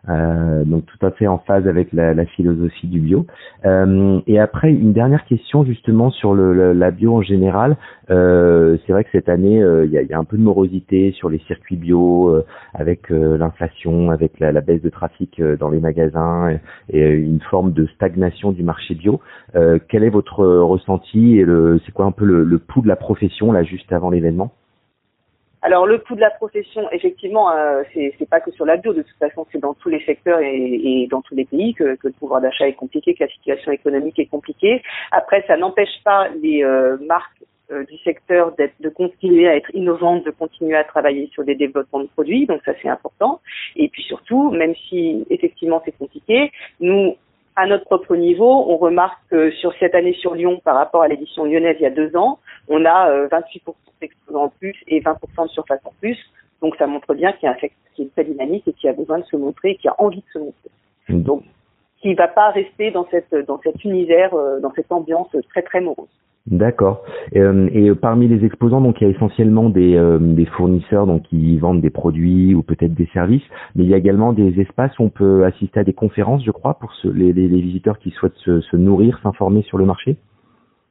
Euh, 0.09 0.63
donc 0.63 0.85
tout 0.85 1.05
à 1.05 1.11
fait 1.11 1.27
en 1.27 1.37
phase 1.37 1.67
avec 1.67 1.93
la, 1.93 2.13
la 2.13 2.25
philosophie 2.25 2.87
du 2.87 2.99
bio. 2.99 3.25
Euh, 3.65 4.19
et 4.27 4.39
après 4.39 4.71
une 4.71 4.93
dernière 4.93 5.25
question 5.25 5.63
justement 5.63 6.09
sur 6.09 6.33
le, 6.33 6.73
la 6.73 6.91
bio 6.91 7.15
en 7.15 7.21
général. 7.21 7.77
Euh, 8.09 8.77
c'est 8.85 8.93
vrai 8.93 9.03
que 9.03 9.11
cette 9.11 9.29
année 9.29 9.61
euh, 9.61 9.85
il 9.85 9.91
y 9.91 9.97
a, 9.97 10.01
y, 10.01 10.13
a, 10.13 10.17
un 10.17 10.23
peu 10.23 10.37
de 10.37 10.41
morosité 10.41 11.11
sur 11.11 11.29
les 11.29 11.39
circuits 11.39 11.77
bio 11.77 12.29
euh, 12.29 12.45
avec 12.73 13.09
l'inflation, 13.09 14.09
avec 14.11 14.39
la, 14.39 14.51
la, 14.51 14.61
baisse 14.61 14.81
de 14.81 14.89
trafic 14.89 15.41
dans 15.59 15.69
les 15.69 15.79
magasins 15.79 16.49
et, 16.89 16.97
et, 16.97 17.09
une 17.11 17.41
forme 17.41 17.73
de 17.73 17.85
stagnation 17.95 18.51
du 18.51 18.63
marché 18.63 18.95
bio. 18.95 19.21
quel 19.89 20.03
est 20.03 20.09
votre 20.09 20.45
ressenti 20.45 21.39
et 21.39 21.45
c'est 21.85 21.91
quoi 21.91 22.05
un 22.05 22.11
peu 22.11 22.25
le, 22.25 22.43
le 22.43 22.59
pouls 22.59 22.81
de 22.81 22.87
la 22.87 22.95
profession 22.95 23.51
là 23.51 23.63
juste 23.63 23.91
avant 23.91 24.09
l'événement? 24.09 24.51
Alors 25.61 25.85
le 25.85 25.99
coût 25.99 26.15
de 26.15 26.21
la 26.21 26.31
profession, 26.31 26.89
effectivement, 26.91 27.51
euh, 27.51 27.83
c'est 27.93 28.29
pas 28.29 28.39
que 28.39 28.51
sur 28.51 28.65
la 28.65 28.77
bio, 28.77 28.93
de 28.93 29.03
toute 29.03 29.17
façon, 29.17 29.45
c'est 29.51 29.59
dans 29.59 29.75
tous 29.75 29.89
les 29.89 30.03
secteurs 30.05 30.39
et, 30.39 30.55
et 30.55 31.07
dans 31.07 31.21
tous 31.21 31.35
les 31.35 31.45
pays 31.45 31.73
que, 31.73 31.95
que 31.95 32.07
le 32.07 32.13
pouvoir 32.13 32.41
d'achat 32.41 32.67
est 32.67 32.73
compliqué, 32.73 33.13
que 33.13 33.23
la 33.23 33.29
situation 33.29 33.71
économique 33.71 34.17
est 34.17 34.25
compliquée. 34.25 34.81
Après, 35.11 35.43
ça 35.47 35.57
n'empêche 35.57 36.01
pas 36.03 36.29
les 36.41 36.63
euh, 36.63 36.97
marques 37.05 37.43
euh, 37.71 37.85
du 37.85 37.97
secteur 37.99 38.53
de 38.57 38.89
continuer 38.89 39.47
à 39.47 39.55
être 39.55 39.73
innovantes, 39.73 40.25
de 40.25 40.31
continuer 40.31 40.75
à 40.75 40.83
travailler 40.83 41.29
sur 41.33 41.45
des 41.45 41.55
développements 41.55 42.01
de 42.01 42.07
produits, 42.07 42.45
donc 42.45 42.61
ça 42.65 42.73
c'est 42.81 42.89
important. 42.89 43.39
Et 43.77 43.87
puis 43.87 44.03
surtout, 44.03 44.51
même 44.51 44.73
si 44.89 45.25
effectivement 45.29 45.81
c'est 45.85 45.97
compliqué, 45.97 46.51
nous 46.81 47.15
à 47.55 47.67
notre 47.67 47.85
propre 47.85 48.15
niveau, 48.15 48.65
on 48.67 48.77
remarque 48.77 49.19
que 49.29 49.51
sur 49.51 49.73
cette 49.79 49.95
année 49.95 50.13
sur 50.13 50.35
Lyon, 50.35 50.61
par 50.63 50.75
rapport 50.75 51.03
à 51.03 51.07
l'édition 51.07 51.45
lyonnaise 51.45 51.77
il 51.79 51.83
y 51.83 51.85
a 51.85 51.91
deux 51.91 52.15
ans, 52.17 52.39
on 52.67 52.85
a 52.85 53.27
28% 53.27 53.29
euh, 53.67 53.71
d'exposants 54.01 54.43
en 54.43 54.49
plus 54.49 54.75
et 54.87 55.01
20% 55.01 55.43
de 55.43 55.49
surface 55.49 55.81
en 55.85 55.93
plus. 55.99 56.17
Donc 56.61 56.75
ça 56.77 56.87
montre 56.87 57.13
bien 57.13 57.31
qu'il 57.33 57.47
y 57.47 57.49
a 57.49 57.55
un 57.55 57.59
secteur 57.59 57.77
qui 57.95 58.03
est 58.03 58.11
très 58.11 58.23
dynamique 58.23 58.67
et 58.67 58.73
qui 58.73 58.87
a 58.87 58.93
besoin 58.93 59.19
de 59.19 59.25
se 59.25 59.35
montrer 59.35 59.71
et 59.71 59.75
qui 59.75 59.87
a 59.87 59.95
envie 59.97 60.21
de 60.21 60.31
se 60.33 60.39
montrer. 60.39 60.69
Mmh. 61.09 61.21
Donc 61.23 61.43
qui 62.01 62.09
ne 62.09 62.15
va 62.15 62.27
pas 62.27 62.49
rester 62.49 62.91
dans 62.91 63.07
cette 63.11 63.33
dans 63.47 63.59
cet 63.63 63.83
univers, 63.83 64.33
euh, 64.33 64.59
dans 64.59 64.71
cette 64.73 64.91
ambiance 64.91 65.35
très 65.49 65.61
très 65.61 65.81
morose. 65.81 66.09
D'accord. 66.47 67.03
Euh, 67.35 67.69
et 67.71 67.93
parmi 67.93 68.27
les 68.27 68.43
exposants, 68.43 68.81
donc 68.81 68.99
il 68.99 69.07
y 69.07 69.11
a 69.11 69.13
essentiellement 69.13 69.69
des, 69.69 69.95
euh, 69.95 70.17
des 70.19 70.45
fournisseurs 70.45 71.05
donc 71.05 71.21
qui 71.23 71.59
vendent 71.59 71.81
des 71.81 71.91
produits 71.91 72.55
ou 72.55 72.63
peut-être 72.63 72.95
des 72.95 73.07
services, 73.13 73.43
mais 73.75 73.83
il 73.83 73.89
y 73.89 73.93
a 73.93 73.97
également 73.97 74.33
des 74.33 74.59
espaces 74.59 74.97
où 74.97 75.03
on 75.03 75.09
peut 75.09 75.45
assister 75.45 75.79
à 75.79 75.83
des 75.83 75.93
conférences, 75.93 76.43
je 76.43 76.49
crois, 76.49 76.73
pour 76.73 76.91
les, 77.03 77.31
les, 77.31 77.61
visiteurs 77.61 77.99
qui 77.99 78.09
souhaitent 78.09 78.37
se, 78.37 78.59
se 78.59 78.75
nourrir, 78.75 79.19
s'informer 79.21 79.61
sur 79.61 79.77
le 79.77 79.85
marché? 79.85 80.17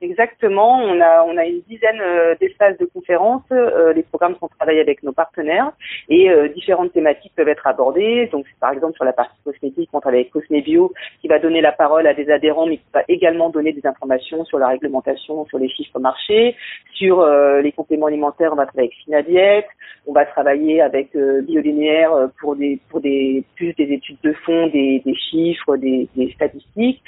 Exactement, 0.02 0.78
on 0.78 0.98
a 0.98 1.22
on 1.24 1.36
a 1.36 1.44
une 1.44 1.60
dizaine 1.68 2.00
euh, 2.00 2.34
d'espaces 2.40 2.78
de 2.78 2.86
conférences. 2.86 3.42
Euh, 3.52 3.92
les 3.92 4.02
programmes 4.02 4.34
sont 4.40 4.48
travaillés 4.48 4.80
avec 4.80 5.02
nos 5.02 5.12
partenaires 5.12 5.72
et 6.08 6.30
euh, 6.30 6.48
différentes 6.48 6.94
thématiques 6.94 7.34
peuvent 7.36 7.48
être 7.48 7.66
abordées. 7.66 8.26
Donc 8.32 8.46
par 8.60 8.72
exemple 8.72 8.94
sur 8.94 9.04
la 9.04 9.12
partie 9.12 9.36
cosmétique, 9.44 9.90
on 9.92 10.00
travaille 10.00 10.20
avec 10.20 10.30
Cosmebio 10.30 10.90
qui 11.20 11.28
va 11.28 11.38
donner 11.38 11.60
la 11.60 11.72
parole 11.72 12.06
à 12.06 12.14
des 12.14 12.30
adhérents, 12.30 12.64
mais 12.64 12.78
qui 12.78 12.86
va 12.94 13.02
également 13.08 13.50
donner 13.50 13.74
des 13.74 13.86
informations 13.86 14.42
sur 14.46 14.58
la 14.58 14.68
réglementation, 14.68 15.44
sur 15.44 15.58
les 15.58 15.68
chiffres 15.68 15.98
marchés, 15.98 16.56
sur 16.94 17.22
les 17.62 17.72
compléments 17.72 18.06
alimentaires. 18.06 18.54
On 18.54 18.56
va 18.56 18.64
travailler 18.64 18.88
avec 18.88 19.04
Finadiette, 19.04 19.68
on 20.06 20.14
va 20.14 20.24
travailler 20.24 20.80
avec 20.80 21.14
Biolinéaire 21.14 22.30
pour 22.40 22.56
des 22.56 22.78
pour 22.88 23.02
des 23.02 23.44
plus 23.54 23.74
des 23.74 23.92
études 23.92 24.18
de 24.22 24.32
fond, 24.32 24.68
des, 24.68 25.02
des 25.04 25.14
chiffres, 25.14 25.76
des, 25.76 26.08
des 26.16 26.32
statistiques. 26.32 27.02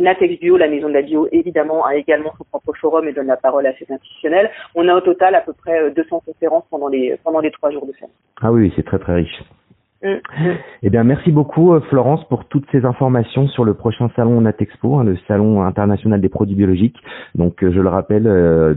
Natex 0.00 0.40
Bio, 0.40 0.56
la 0.56 0.68
maison 0.68 0.88
de 0.88 0.94
la 0.94 1.02
bio, 1.02 1.28
évidemment, 1.30 1.84
a 1.84 1.94
également 1.94 2.32
son 2.38 2.44
propre 2.44 2.72
forum 2.80 3.06
et 3.06 3.12
donne 3.12 3.26
la 3.26 3.36
parole 3.36 3.66
à 3.66 3.74
ses 3.74 3.86
institutionnels. 3.92 4.50
On 4.74 4.88
a 4.88 4.94
au 4.94 5.00
total 5.00 5.34
à 5.34 5.42
peu 5.42 5.52
près 5.52 5.90
200 5.90 6.16
euh, 6.16 6.32
conférences 6.32 6.64
pendant 6.70 6.88
les, 6.88 7.16
pendant 7.22 7.40
les 7.40 7.50
trois 7.50 7.70
jours 7.70 7.86
de 7.86 7.92
fête. 7.92 8.08
Ah 8.40 8.50
oui, 8.50 8.72
c'est 8.76 8.82
très 8.82 8.98
très 8.98 9.14
riche. 9.14 9.42
Mm. 10.02 10.14
Eh 10.82 10.88
bien, 10.88 11.04
merci 11.04 11.30
beaucoup 11.30 11.74
euh, 11.74 11.80
Florence 11.90 12.24
pour 12.28 12.46
toutes 12.46 12.64
ces 12.72 12.86
informations 12.86 13.46
sur 13.48 13.64
le 13.64 13.74
prochain 13.74 14.10
salon 14.16 14.40
Natexpo, 14.40 14.96
hein, 14.96 15.04
le 15.04 15.18
salon 15.28 15.62
international 15.62 16.22
des 16.22 16.30
produits 16.30 16.56
biologiques. 16.56 16.96
Donc, 17.34 17.62
euh, 17.62 17.70
je 17.70 17.80
le 17.80 17.88
rappelle, 17.90 18.24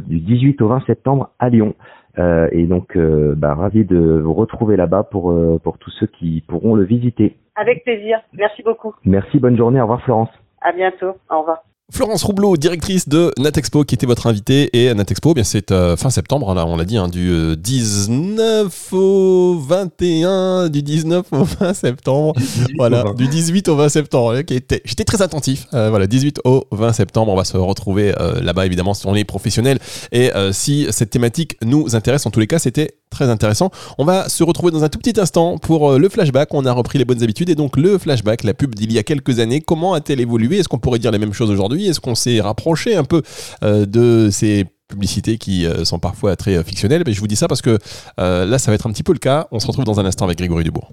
du 0.05 0.19
18 0.19 0.61
au 0.61 0.67
20 0.67 0.85
septembre 0.85 1.29
à 1.39 1.49
Lyon. 1.49 1.73
et 2.17 2.65
donc, 2.65 2.97
bah, 2.97 3.55
ravi 3.55 3.85
de 3.85 4.19
vous 4.19 4.33
retrouver 4.33 4.75
là-bas 4.75 5.03
pour 5.03 5.33
pour 5.63 5.77
tous 5.77 5.91
ceux 5.91 6.07
qui 6.07 6.43
pourront 6.47 6.75
le 6.75 6.83
visiter. 6.83 7.37
Avec 7.55 7.83
plaisir. 7.83 8.19
Merci 8.33 8.61
beaucoup. 8.63 8.93
Merci. 9.05 9.39
Bonne 9.39 9.57
journée. 9.57 9.79
Au 9.79 9.83
revoir 9.83 10.01
Florence. 10.01 10.42
À 10.63 10.71
bientôt. 10.71 11.17
Au 11.29 11.39
revoir. 11.39 11.63
Florence 11.91 12.23
Roublot, 12.23 12.57
directrice 12.57 13.07
de 13.07 13.31
Natexpo, 13.37 13.83
qui 13.83 13.93
était 13.93 14.07
votre 14.07 14.25
invitée. 14.25 14.69
Et 14.73 14.91
Natexpo, 14.95 15.31
eh 15.31 15.33
bien 15.35 15.43
c'est 15.43 15.71
euh, 15.71 15.95
fin 15.95 16.09
septembre, 16.09 16.51
là, 16.55 16.65
on 16.65 16.75
l'a 16.75 16.85
dit, 16.85 16.97
hein, 16.97 17.07
du 17.07 17.55
19 17.55 18.89
euh, 18.93 18.97
au 18.97 19.59
21, 19.59 20.69
du 20.69 20.81
19 20.81 21.25
au 21.31 21.43
20 21.43 21.73
septembre. 21.75 22.33
Voilà, 22.77 23.03
du 23.15 23.27
18 23.27 23.67
au 23.67 23.75
20 23.75 23.89
septembre. 23.89 24.35
J'étais 24.35 25.03
très 25.03 25.21
attentif. 25.21 25.67
Euh, 25.73 25.89
voilà, 25.89 26.07
18 26.07 26.39
au 26.45 26.65
20 26.71 26.93
septembre, 26.93 27.31
on 27.31 27.35
va 27.35 27.43
se 27.43 27.57
retrouver 27.57 28.13
là-bas, 28.41 28.65
évidemment, 28.65 28.95
si 28.95 29.05
on 29.05 29.13
est 29.13 29.23
professionnel. 29.23 29.77
Et 30.11 30.31
si 30.51 30.87
cette 30.89 31.11
thématique 31.11 31.57
nous 31.61 31.95
intéresse, 31.95 32.25
en 32.25 32.31
tous 32.31 32.39
les 32.39 32.47
cas, 32.47 32.57
c'était 32.59 32.95
très 33.13 33.29
intéressant. 33.29 33.71
On 33.97 34.05
va 34.05 34.29
se 34.29 34.43
retrouver 34.43 34.71
dans 34.71 34.83
un 34.83 34.89
tout 34.89 34.99
petit 34.99 35.19
instant 35.19 35.57
pour 35.57 35.97
le 35.97 36.09
flashback. 36.09 36.53
On 36.53 36.65
a 36.65 36.71
repris 36.71 36.97
les 36.97 37.05
bonnes 37.05 37.23
habitudes. 37.23 37.49
Et 37.49 37.55
donc, 37.55 37.77
le 37.77 37.97
flashback, 37.97 38.43
la 38.43 38.53
pub 38.53 38.75
d'il 38.75 38.91
y 38.91 38.97
a 38.97 39.03
quelques 39.03 39.39
années, 39.39 39.61
comment 39.61 39.93
a-t-elle 39.93 40.19
évolué? 40.19 40.57
Est-ce 40.57 40.67
qu'on 40.67 40.79
pourrait 40.79 40.99
dire 40.99 41.11
les 41.11 41.19
mêmes 41.19 41.33
choses 41.33 41.49
aujourd'hui? 41.49 41.87
Est-ce 41.87 41.99
qu'on 41.99 42.15
s'est 42.15 42.41
rapproché 42.41 42.95
un 42.95 43.03
peu 43.03 43.21
euh, 43.63 43.85
de 43.85 44.29
ces 44.31 44.65
publicités 44.87 45.37
qui 45.37 45.65
euh, 45.65 45.85
sont 45.85 45.99
parfois 45.99 46.35
très 46.35 46.57
euh, 46.57 46.63
fictionnelles? 46.63 47.03
Mais 47.05 47.13
Je 47.13 47.19
vous 47.19 47.27
dis 47.27 47.35
ça 47.35 47.47
parce 47.47 47.61
que 47.61 47.77
là, 48.17 48.57
ça 48.57 48.71
va 48.71 48.75
être 48.75 48.87
un 48.87 48.91
petit 48.91 49.03
peu 49.03 49.13
le 49.13 49.19
cas. 49.19 49.47
On 49.51 49.59
se 49.59 49.67
retrouve 49.67 49.85
dans 49.85 49.99
un 49.99 50.05
instant 50.05 50.25
avec 50.25 50.37
Grégory 50.37 50.63
Dubourg. 50.63 50.91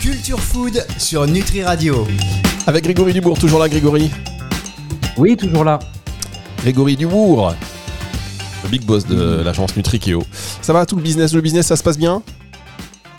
Culture 0.00 0.40
Food 0.40 0.84
sur 0.98 1.26
Nutri 1.26 1.62
Radio. 1.62 2.06
Avec 2.66 2.84
Grégory 2.84 3.12
Dubourg, 3.12 3.38
toujours 3.38 3.60
là, 3.60 3.68
Grégory? 3.68 4.10
Oui, 5.16 5.36
toujours 5.36 5.64
là. 5.64 5.78
Grégory 6.62 6.96
Dubourg, 6.96 7.54
big 8.66 8.84
boss 8.84 9.06
de 9.06 9.42
l'agence 9.44 9.76
Nutrikeo. 9.76 10.22
Ça 10.62 10.72
va 10.72 10.86
tout 10.86 10.96
le 10.96 11.02
business 11.02 11.32
Le 11.32 11.40
business, 11.40 11.66
ça 11.66 11.76
se 11.76 11.82
passe 11.82 11.98
bien? 11.98 12.22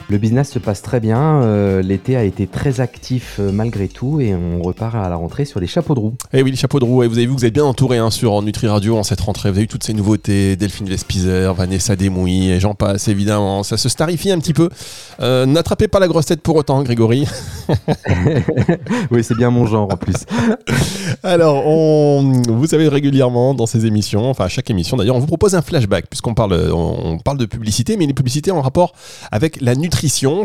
Le 0.09 0.17
business 0.17 0.51
se 0.51 0.59
passe 0.59 0.81
très 0.81 0.99
bien. 0.99 1.41
Euh, 1.41 1.81
l'été 1.81 2.15
a 2.15 2.23
été 2.23 2.47
très 2.47 2.79
actif 2.79 3.37
euh, 3.39 3.51
malgré 3.51 3.89
tout 3.89 4.21
et 4.21 4.33
on 4.33 4.61
repart 4.61 4.95
à 4.95 5.09
la 5.09 5.15
rentrée 5.15 5.43
sur 5.43 5.59
les 5.59 5.67
chapeaux 5.67 5.95
de 5.95 5.99
roue. 5.99 6.13
Eh 6.31 6.43
oui, 6.43 6.51
les 6.51 6.57
chapeaux 6.57 6.79
de 6.79 6.85
roue. 6.85 7.03
Et 7.03 7.07
vous 7.07 7.17
avez 7.17 7.25
vu, 7.25 7.33
vous 7.33 7.45
êtes 7.45 7.53
bien 7.53 7.65
entouré 7.65 7.97
hein, 7.97 8.09
sur 8.09 8.41
Nutri 8.41 8.67
Radio 8.67 8.97
en 8.97 9.03
cette 9.03 9.19
rentrée. 9.19 9.49
Vous 9.51 9.57
avez 9.57 9.65
eu 9.65 9.67
toutes 9.67 9.83
ces 9.83 9.93
nouveautés 9.93 10.55
Delphine 10.55 10.87
Vespizer, 10.87 11.53
Vanessa 11.53 11.95
Desmouilles 11.95 12.51
et 12.51 12.59
j'en 12.59 12.73
passe 12.73 13.09
évidemment. 13.09 13.63
Ça 13.63 13.75
se 13.75 13.89
starifie 13.89 14.31
un 14.31 14.39
petit 14.39 14.53
peu. 14.53 14.69
Euh, 15.19 15.45
n'attrapez 15.45 15.89
pas 15.89 15.99
la 15.99 16.07
grosse 16.07 16.27
tête 16.27 16.41
pour 16.41 16.55
autant, 16.55 16.81
Grégory. 16.83 17.27
oui, 19.11 19.23
c'est 19.23 19.35
bien 19.35 19.49
mon 19.49 19.65
genre 19.65 19.91
en 19.91 19.97
plus. 19.97 20.15
Alors, 21.23 21.67
on, 21.67 22.43
vous 22.47 22.67
savez 22.67 22.87
régulièrement 22.87 23.53
dans 23.53 23.65
ces 23.65 23.85
émissions, 23.85 24.29
enfin 24.29 24.45
à 24.45 24.49
chaque 24.49 24.69
émission 24.69 24.95
d'ailleurs, 24.95 25.15
on 25.15 25.19
vous 25.19 25.27
propose 25.27 25.55
un 25.55 25.61
flashback 25.61 26.07
puisqu'on 26.09 26.33
parle, 26.33 26.71
on 26.73 27.17
parle 27.17 27.37
de 27.37 27.45
publicité, 27.45 27.97
mais 27.97 28.05
les 28.05 28.13
publicités 28.13 28.51
en 28.51 28.61
rapport 28.61 28.93
avec 29.31 29.59
la 29.59 29.75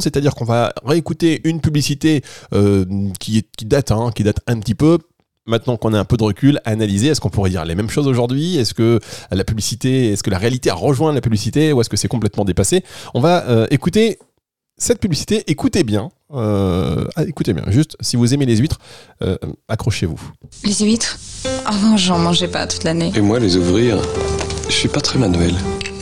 c'est-à-dire 0.00 0.35
qu'on 0.35 0.44
va 0.44 0.73
réécouter 0.85 1.40
une 1.44 1.61
publicité 1.61 2.23
euh, 2.54 2.85
qui, 3.18 3.44
qui, 3.56 3.64
date, 3.64 3.90
hein, 3.90 4.11
qui 4.14 4.25
date 4.25 4.38
un 4.47 4.59
petit 4.59 4.75
peu, 4.75 4.99
maintenant 5.47 5.76
qu'on 5.76 5.92
a 5.94 5.99
un 5.99 6.04
peu 6.04 6.16
de 6.16 6.25
recul, 6.25 6.61
analyser, 6.64 7.09
est-ce 7.09 7.21
qu'on 7.21 7.30
pourrait 7.30 7.50
dire 7.50 7.64
les 7.64 7.75
mêmes 7.75 7.90
choses 7.90 8.06
aujourd'hui? 8.06 8.56
Est-ce 8.56 8.75
que 8.75 9.00
la 9.30 9.44
publicité, 9.44 10.12
est-ce 10.12 10.23
que 10.23 10.30
la 10.30 10.38
réalité 10.38 10.71
a 10.71 10.75
rejoint 10.75 11.12
la 11.12 11.21
publicité 11.21 11.73
ou 11.73 11.80
est-ce 11.80 11.90
que 11.90 11.97
c'est 11.97 12.09
complètement 12.09 12.44
dépassé? 12.44 12.85
On 13.14 13.21
va 13.21 13.49
euh, 13.49 13.66
écouter 13.71 14.18
cette 14.78 15.00
publicité, 15.00 15.44
écoutez 15.47 15.85
bien, 15.85 16.11
euh, 16.32 17.04
ah, 17.14 17.25
écoutez 17.25 17.52
bien, 17.52 17.64
juste 17.68 17.97
si 18.00 18.16
vous 18.16 18.35
aimez 18.35 18.47
les 18.47 18.56
huîtres, 18.56 18.78
accrochez-vous. 19.68 20.21
Les 20.64 20.85
huîtres? 20.85 21.18
Avant, 21.66 21.97
j'en 21.97 22.18
mangeais 22.18 22.49
pas 22.49 22.66
toute 22.66 22.85
l'année. 22.85 23.12
Et 23.14 23.21
moi, 23.21 23.38
les 23.38 23.56
ouvrir, 23.56 23.99
je 24.68 24.75
suis 24.75 24.88
pas 24.88 25.00
très 25.00 25.18
manuel. 25.18 25.54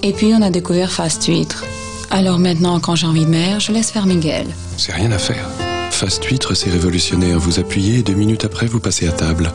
Et 0.03 0.13
puis, 0.13 0.33
on 0.33 0.41
a 0.41 0.51
découvert 0.51 0.91
Fast 0.91 1.25
Huîtres. 1.27 1.65
Alors 2.11 2.39
maintenant, 2.39 2.81
quand 2.81 2.97
j'ai 2.97 3.07
envie 3.07 3.25
de 3.25 3.31
mer, 3.31 3.61
je 3.61 3.73
laisse 3.73 3.91
faire 3.91 4.05
Miguel. 4.07 4.47
C'est 4.77 4.93
rien 4.93 5.13
à 5.13 5.19
faire. 5.19 5.47
Fast 5.91 6.25
huître, 6.25 6.55
c'est 6.55 6.71
révolutionnaire. 6.71 7.39
Vous 7.39 7.61
appuyez 7.61 7.99
et 7.99 8.03
deux 8.03 8.15
minutes 8.15 8.45
après, 8.45 8.67
vous 8.67 8.81
passez 8.81 9.07
à 9.09 9.13
table. 9.13 9.53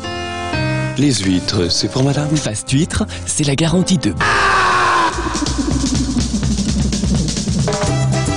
Les 0.97 1.13
huîtres, 1.13 1.69
c'est 1.69 1.91
pour 1.91 2.03
madame 2.03 2.35
Fast 2.37 2.71
huître, 2.71 3.05
c'est 3.25 3.43
la 3.43 3.55
garantie 3.55 3.97
de... 3.97 4.13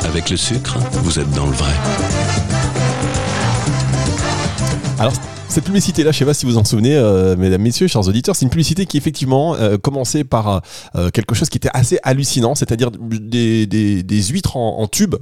Avec 0.05 0.31
le 0.31 0.37
sucre, 0.37 0.79
vous 1.05 1.21
êtes 1.21 1.31
dans 1.31 1.47
le 1.47 1.53
vrai. 1.53 1.75
Alors, 4.99 5.13
cette 5.49 5.63
publicité-là, 5.63 6.11
je 6.11 6.19
sais 6.19 6.25
pas 6.25 6.35
si 6.35 6.45
vous 6.45 6.59
en 6.59 6.65
souvenez, 6.65 6.97
euh, 6.97 7.37
mesdames, 7.37 7.63
messieurs, 7.63 7.87
chers 7.87 8.09
auditeurs, 8.09 8.35
c'est 8.35 8.45
une 8.45 8.51
publicité 8.51 8.85
qui 8.85 8.97
effectivement 8.97 9.55
euh, 9.55 9.79
commençait 9.79 10.25
par 10.25 10.61
euh, 10.97 11.11
quelque 11.11 11.37
chose 11.37 11.49
qui 11.49 11.57
était 11.57 11.71
assez 11.73 12.01
hallucinant, 12.03 12.57
c'est-à-dire 12.57 12.91
des, 12.91 13.67
des, 13.67 14.23
huîtres 14.25 14.57
en, 14.57 14.89
tube, 14.89 15.15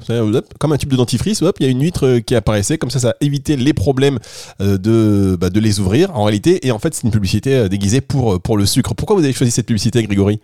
comme 0.59 0.73
un 0.73 0.79
tube 0.79 0.89
de 0.89 0.97
dentifrice. 0.97 1.43
Hop, 1.43 1.57
il 1.61 1.67
y 1.67 1.69
a 1.69 1.71
une 1.71 1.83
huître 1.83 2.21
qui 2.21 2.35
apparaissait, 2.35 2.79
comme 2.79 2.91
ça, 2.91 3.01
ça 3.01 3.17
évitait 3.21 3.57
les 3.57 3.75
problèmes 3.75 4.19
de, 4.61 5.37
bah, 5.39 5.51
de 5.51 5.61
les 5.61 5.79
ouvrir 5.79 6.17
en 6.17 6.25
réalité. 6.25 6.67
Et 6.67 6.73
en 6.73 6.79
fait, 6.79 6.95
c'est 6.95 7.05
une 7.05 7.11
publicité 7.11 7.69
déguisée 7.69 8.01
pour, 8.01 8.41
pour 8.41 8.57
le 8.57 8.65
sucre. 8.65 8.95
Pourquoi 8.95 9.15
vous 9.17 9.25
avez 9.25 9.35
choisi 9.35 9.51
cette 9.51 9.67
publicité, 9.67 10.03
Grégory? 10.03 10.41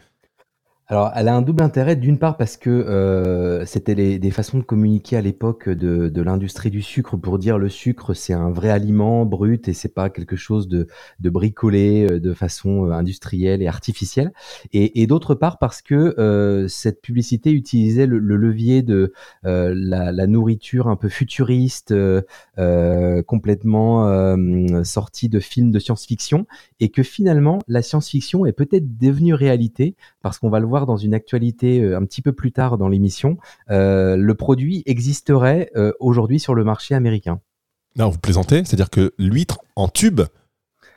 Alors, 0.89 1.13
elle 1.15 1.29
a 1.29 1.35
un 1.35 1.43
double 1.43 1.63
intérêt. 1.63 1.97
D'une 1.97 2.19
part, 2.19 2.37
parce 2.37 2.57
que 2.57 2.69
euh, 2.69 3.65
c'était 3.65 3.95
des 3.95 4.31
façons 4.31 4.59
de 4.59 4.63
communiquer 4.63 5.17
à 5.17 5.21
l'époque 5.21 5.69
de, 5.69 6.09
de 6.09 6.23
l'industrie 6.23 6.71
du 6.71 6.83
sucre 6.83 7.17
pour 7.17 7.39
dire 7.39 7.57
le 7.57 7.69
sucre, 7.69 8.15
c'est 8.15 8.33
un 8.33 8.51
vrai 8.51 8.69
aliment 8.69 9.25
brut 9.25 9.69
et 9.69 9.73
c'est 9.75 9.95
pas 9.95 10.11
quelque 10.11 10.37
chose 10.37 10.69
de, 10.69 10.89
de 11.21 11.31
bricolé 11.31 12.07
euh, 12.11 12.21
de 12.21 12.35
façon 12.35 12.87
euh, 12.87 12.91
industrielle 12.91 13.63
et 13.63 13.69
artificielle. 13.69 14.33
Et, 14.73 15.01
et 15.01 15.07
d'autre 15.07 15.35
part, 15.35 15.59
parce 15.59 15.83
que 15.83 16.15
euh, 16.19 16.67
cette 16.69 17.01
publicité 17.01 17.53
utilisait 17.53 18.07
le, 18.07 18.19
le 18.19 18.37
levier 18.37 18.83
de 18.83 19.13
euh, 19.47 19.73
la, 19.77 20.11
la, 20.11 20.27
nourriture 20.27 20.89
un 20.89 20.97
peu 20.97 21.09
futuriste, 21.09 21.93
euh, 21.93 23.23
complètement 23.23 24.37
sortie 24.85 25.29
de 25.29 25.41
films 25.41 25.71
de 25.71 25.79
science-fiction, 25.79 26.47
et 26.81 26.91
que 26.91 27.03
finalement, 27.03 27.61
la 27.69 27.83
science-fiction 27.83 28.47
est 28.47 28.53
peut-être 28.53 28.99
devenue 28.99 29.35
réalité 29.35 29.95
parce 30.23 30.39
qu'on 30.39 30.51
va 30.51 30.61
le 30.61 30.67
voir 30.67 30.72
dans 30.81 30.97
une 30.97 31.15
actualité 31.15 31.81
euh, 31.81 31.97
un 31.97 32.05
petit 32.05 32.23
peu 32.23 32.33
plus 32.33 32.53
tard 32.53 32.79
dans 32.79 32.89
l'émission, 32.89 33.37
euh, 33.71 34.17
le 34.17 34.35
produit 34.35 34.83
existerait 34.87 35.71
euh, 35.77 35.93
aujourd'hui 36.01 36.41
sur 36.41 36.55
le 36.55 36.65
marché 36.65 36.95
américain. 36.95 37.41
Non, 37.97 38.09
vous 38.09 38.19
plaisantez 38.19 38.65
C'est-à-dire 38.65 38.91
que 38.91 39.13
l'huître 39.19 39.59
en 39.77 39.89
tube 39.89 40.23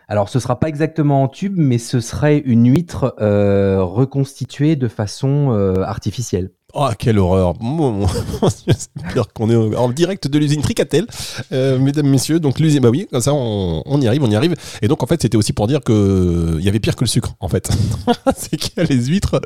alors, 0.08 0.30
ce 0.30 0.40
sera 0.40 0.60
pas 0.60 0.70
exactement 0.70 1.24
en 1.24 1.28
tube, 1.28 1.56
mais 1.58 1.80
ce 1.80 2.00
serait 2.00 2.38
une 2.38 2.70
huître 2.70 3.16
reconstituée 3.18 4.76
de 4.76 4.88
façon 4.88 5.50
artificielle. 5.82 6.52
Oh, 6.78 6.90
quelle 7.00 7.20
horreur 7.20 7.54
C'est 8.50 8.92
pire 9.14 9.32
qu'on 9.34 9.50
est 9.50 9.76
en 9.78 9.88
direct 9.88 10.28
de 10.28 10.38
l'usine 10.38 10.62
Tricatel, 10.62 11.08
euh, 11.54 11.80
mesdames, 11.80 12.08
messieurs. 12.08 12.42
Donc 12.42 12.60
l'usine, 12.60 12.82
bah 12.82 12.90
oui, 12.90 13.08
comme 13.10 13.22
ça 13.22 13.34
on, 13.34 14.02
y 14.02 14.08
arrive, 14.08 14.24
on 14.24 14.30
y 14.30 14.36
arrive. 14.36 14.56
Et 14.82 14.90
donc 14.90 15.02
en 15.02 15.06
fait, 15.06 15.22
c'était 15.22 15.38
aussi 15.38 15.54
pour 15.54 15.68
dire 15.68 15.80
que 15.80 16.58
il 16.60 16.66
y 16.66 16.68
avait 16.68 16.82
pire 16.82 16.98
que 16.98 17.06
le 17.06 17.08
sucre, 17.08 17.34
en 17.40 17.48
fait. 17.48 17.70
c'est 18.36 18.58
qu'il 18.58 18.74
y 18.76 18.82
a 18.82 18.84
les 18.84 19.06
huîtres, 19.06 19.40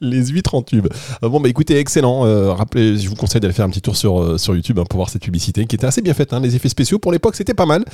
les 0.00 0.26
huîtres 0.26 0.54
en 0.54 0.62
tube. 0.62 0.86
Euh, 1.24 1.28
bon 1.28 1.40
bah 1.40 1.48
écoutez, 1.48 1.76
excellent. 1.76 2.24
Euh, 2.24 2.52
rappelez, 2.52 2.96
je 2.96 3.08
vous 3.08 3.16
conseille 3.16 3.40
d'aller 3.40 3.54
faire 3.54 3.64
un 3.64 3.70
petit 3.70 3.82
tour 3.82 3.96
sur 3.96 4.38
sur 4.38 4.54
YouTube 4.54 4.78
hein, 4.78 4.84
pour 4.88 4.98
voir 4.98 5.10
cette 5.10 5.22
publicité 5.22 5.66
qui 5.66 5.74
était 5.74 5.86
assez 5.86 6.02
bien 6.02 6.14
faite. 6.14 6.32
Hein. 6.32 6.38
Les 6.38 6.54
effets 6.54 6.68
spéciaux 6.68 7.00
pour 7.00 7.10
l'époque, 7.10 7.34
c'était 7.34 7.54
pas 7.54 7.66
mal. 7.66 7.84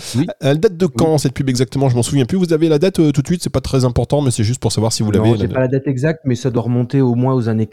Elle 0.40 0.60
date 0.60 0.76
de 0.76 0.84
quand 0.84 1.16
cette 1.16 1.32
pub 1.32 1.48
exactement? 1.48 1.88
Je 1.88 1.96
m'en 1.96 2.02
souviens 2.02 2.26
plus. 2.26 2.36
Vous 2.36 2.52
avez 2.52 2.68
la 2.68 2.78
date 2.78 2.96
tout 2.96 3.22
de 3.22 3.26
suite? 3.26 3.42
C'est 3.42 3.48
pas 3.48 3.62
très 3.62 3.86
important, 3.86 4.20
mais 4.20 4.30
c'est 4.30 4.44
juste 4.44 4.60
pour 4.60 4.70
savoir 4.70 4.92
si 4.92 5.02
vous 5.02 5.10
l'avez. 5.10 5.30
Non, 5.30 5.36
j'ai 5.36 5.48
pas 5.48 5.60
la 5.60 5.68
date 5.68 5.86
exacte, 5.86 6.20
mais 6.26 6.34
ça 6.34 6.50
doit 6.50 6.64
remonter 6.64 7.00
au 7.00 7.14
moins 7.14 7.32
aux 7.32 7.48
années 7.48 7.66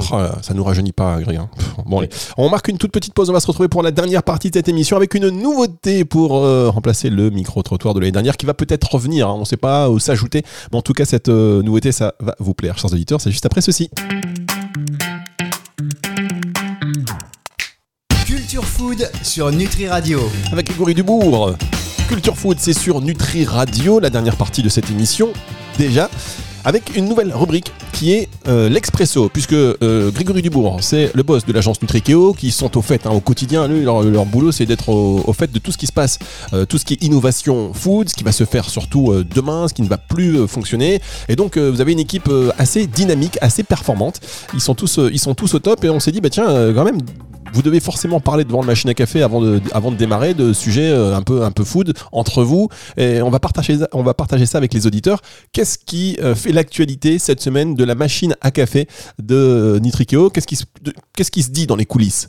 80-90. 0.00 0.08
Oh 0.12 0.38
ça 0.42 0.54
nous 0.54 0.64
rajeunit 0.64 0.92
pas, 0.92 1.20
Greg. 1.20 1.36
Hein. 1.36 1.48
Bon, 1.86 1.98
allez. 1.98 2.08
On 2.36 2.48
marque 2.48 2.68
une 2.68 2.78
toute 2.78 2.92
petite 2.92 3.14
pause. 3.14 3.30
On 3.30 3.32
va 3.32 3.40
se 3.40 3.46
retrouver 3.46 3.68
pour 3.68 3.82
la 3.82 3.90
dernière 3.90 4.22
partie 4.22 4.50
de 4.50 4.54
cette 4.54 4.68
émission 4.68 4.96
avec 4.96 5.14
une 5.14 5.28
nouveauté 5.28 6.04
pour 6.04 6.36
euh, 6.36 6.68
remplacer 6.68 7.10
le 7.10 7.30
micro-trottoir 7.30 7.94
de 7.94 8.00
l'année 8.00 8.12
dernière 8.12 8.36
qui 8.36 8.46
va 8.46 8.54
peut-être 8.54 8.92
revenir. 8.92 9.28
Hein. 9.28 9.34
On 9.36 9.40
ne 9.40 9.44
sait 9.44 9.56
pas 9.56 9.90
où 9.90 9.98
s'ajouter. 9.98 10.42
Mais 10.72 10.78
en 10.78 10.82
tout 10.82 10.92
cas, 10.92 11.04
cette 11.04 11.28
euh, 11.28 11.62
nouveauté, 11.62 11.92
ça 11.92 12.14
va 12.20 12.34
vous 12.38 12.54
plaire, 12.54 12.78
chers 12.78 12.92
auditeurs. 12.92 13.20
C'est 13.20 13.30
juste 13.30 13.46
après 13.46 13.60
ceci. 13.60 13.90
Culture 18.24 18.64
Food 18.64 19.10
sur 19.22 19.50
Nutri 19.52 19.88
Radio. 19.88 20.20
Avec 20.52 20.66
Grégory 20.66 20.94
Dubourg. 20.94 21.54
Culture 22.08 22.36
Food, 22.36 22.58
c'est 22.60 22.72
sur 22.72 23.00
Nutri 23.00 23.44
Radio, 23.44 23.98
la 23.98 24.10
dernière 24.10 24.36
partie 24.36 24.62
de 24.62 24.68
cette 24.68 24.90
émission. 24.90 25.30
Déjà, 25.76 26.08
avec 26.66 26.96
une 26.96 27.08
nouvelle 27.08 27.32
rubrique 27.32 27.72
qui 27.92 28.12
est 28.12 28.28
euh, 28.48 28.68
l'expresso, 28.68 29.28
puisque 29.28 29.52
euh, 29.52 30.10
Grégory 30.10 30.42
Dubourg, 30.42 30.78
c'est 30.82 31.12
le 31.14 31.22
boss 31.22 31.46
de 31.46 31.52
l'agence 31.52 31.80
Nutrikeo, 31.80 32.34
qui 32.34 32.50
sont 32.50 32.76
au 32.76 32.82
fait 32.82 33.06
hein, 33.06 33.10
au 33.10 33.20
quotidien. 33.20 33.68
Leur, 33.68 34.26
boulot, 34.26 34.50
c'est 34.50 34.66
d'être 34.66 34.88
au, 34.88 35.32
fait 35.32 35.52
de 35.52 35.60
tout 35.60 35.70
ce 35.70 35.78
qui 35.78 35.86
se 35.86 35.92
passe, 35.92 36.18
euh, 36.52 36.66
tout 36.66 36.76
ce 36.76 36.84
qui 36.84 36.94
est 36.94 37.04
innovation 37.04 37.72
food, 37.72 38.08
ce 38.08 38.14
qui 38.14 38.24
va 38.24 38.32
se 38.32 38.44
faire 38.44 38.68
surtout 38.68 39.14
demain, 39.32 39.68
ce 39.68 39.74
qui 39.74 39.82
ne 39.82 39.88
va 39.88 39.96
plus 39.96 40.48
fonctionner. 40.48 41.00
Et 41.28 41.36
donc, 41.36 41.56
vous 41.56 41.80
avez 41.80 41.92
une 41.92 42.00
équipe 42.00 42.28
assez 42.58 42.88
dynamique, 42.88 43.38
assez 43.40 43.62
performante. 43.62 44.20
Ils 44.52 44.60
sont 44.60 44.74
tous, 44.74 44.98
ils 45.12 45.20
sont 45.20 45.36
tous 45.36 45.54
au 45.54 45.60
top, 45.60 45.84
et 45.84 45.90
on 45.90 46.00
s'est 46.00 46.10
dit, 46.10 46.20
bah 46.20 46.30
tiens, 46.30 46.46
quand 46.74 46.84
même, 46.84 46.98
vous 47.56 47.62
devez 47.62 47.80
forcément 47.80 48.20
parler 48.20 48.44
devant 48.44 48.60
la 48.60 48.66
machine 48.66 48.90
à 48.90 48.94
café 48.94 49.22
avant 49.22 49.40
de, 49.40 49.62
avant 49.72 49.90
de 49.90 49.96
démarrer 49.96 50.34
de 50.34 50.52
sujets 50.52 50.92
un 50.92 51.22
peu, 51.22 51.42
un 51.42 51.50
peu 51.50 51.64
food 51.64 51.94
entre 52.12 52.42
vous. 52.44 52.68
Et 52.98 53.22
on 53.22 53.30
va 53.30 53.40
partager, 53.40 53.78
on 53.92 54.02
va 54.02 54.12
partager 54.12 54.44
ça 54.44 54.58
avec 54.58 54.74
les 54.74 54.86
auditeurs. 54.86 55.22
Qu'est-ce 55.52 55.78
qui 55.78 56.18
fait 56.34 56.52
l'actualité 56.52 57.18
cette 57.18 57.40
semaine 57.40 57.74
de 57.74 57.84
la 57.84 57.94
machine 57.94 58.36
à 58.42 58.50
café 58.50 58.86
de 59.18 59.78
Nitrikeo. 59.82 60.30
Qu'est-ce 60.30 60.46
qui, 60.46 60.58
qu'est-ce 61.14 61.30
qui 61.30 61.42
se 61.42 61.50
dit 61.50 61.66
dans 61.66 61.76
les 61.76 61.86
coulisses? 61.86 62.28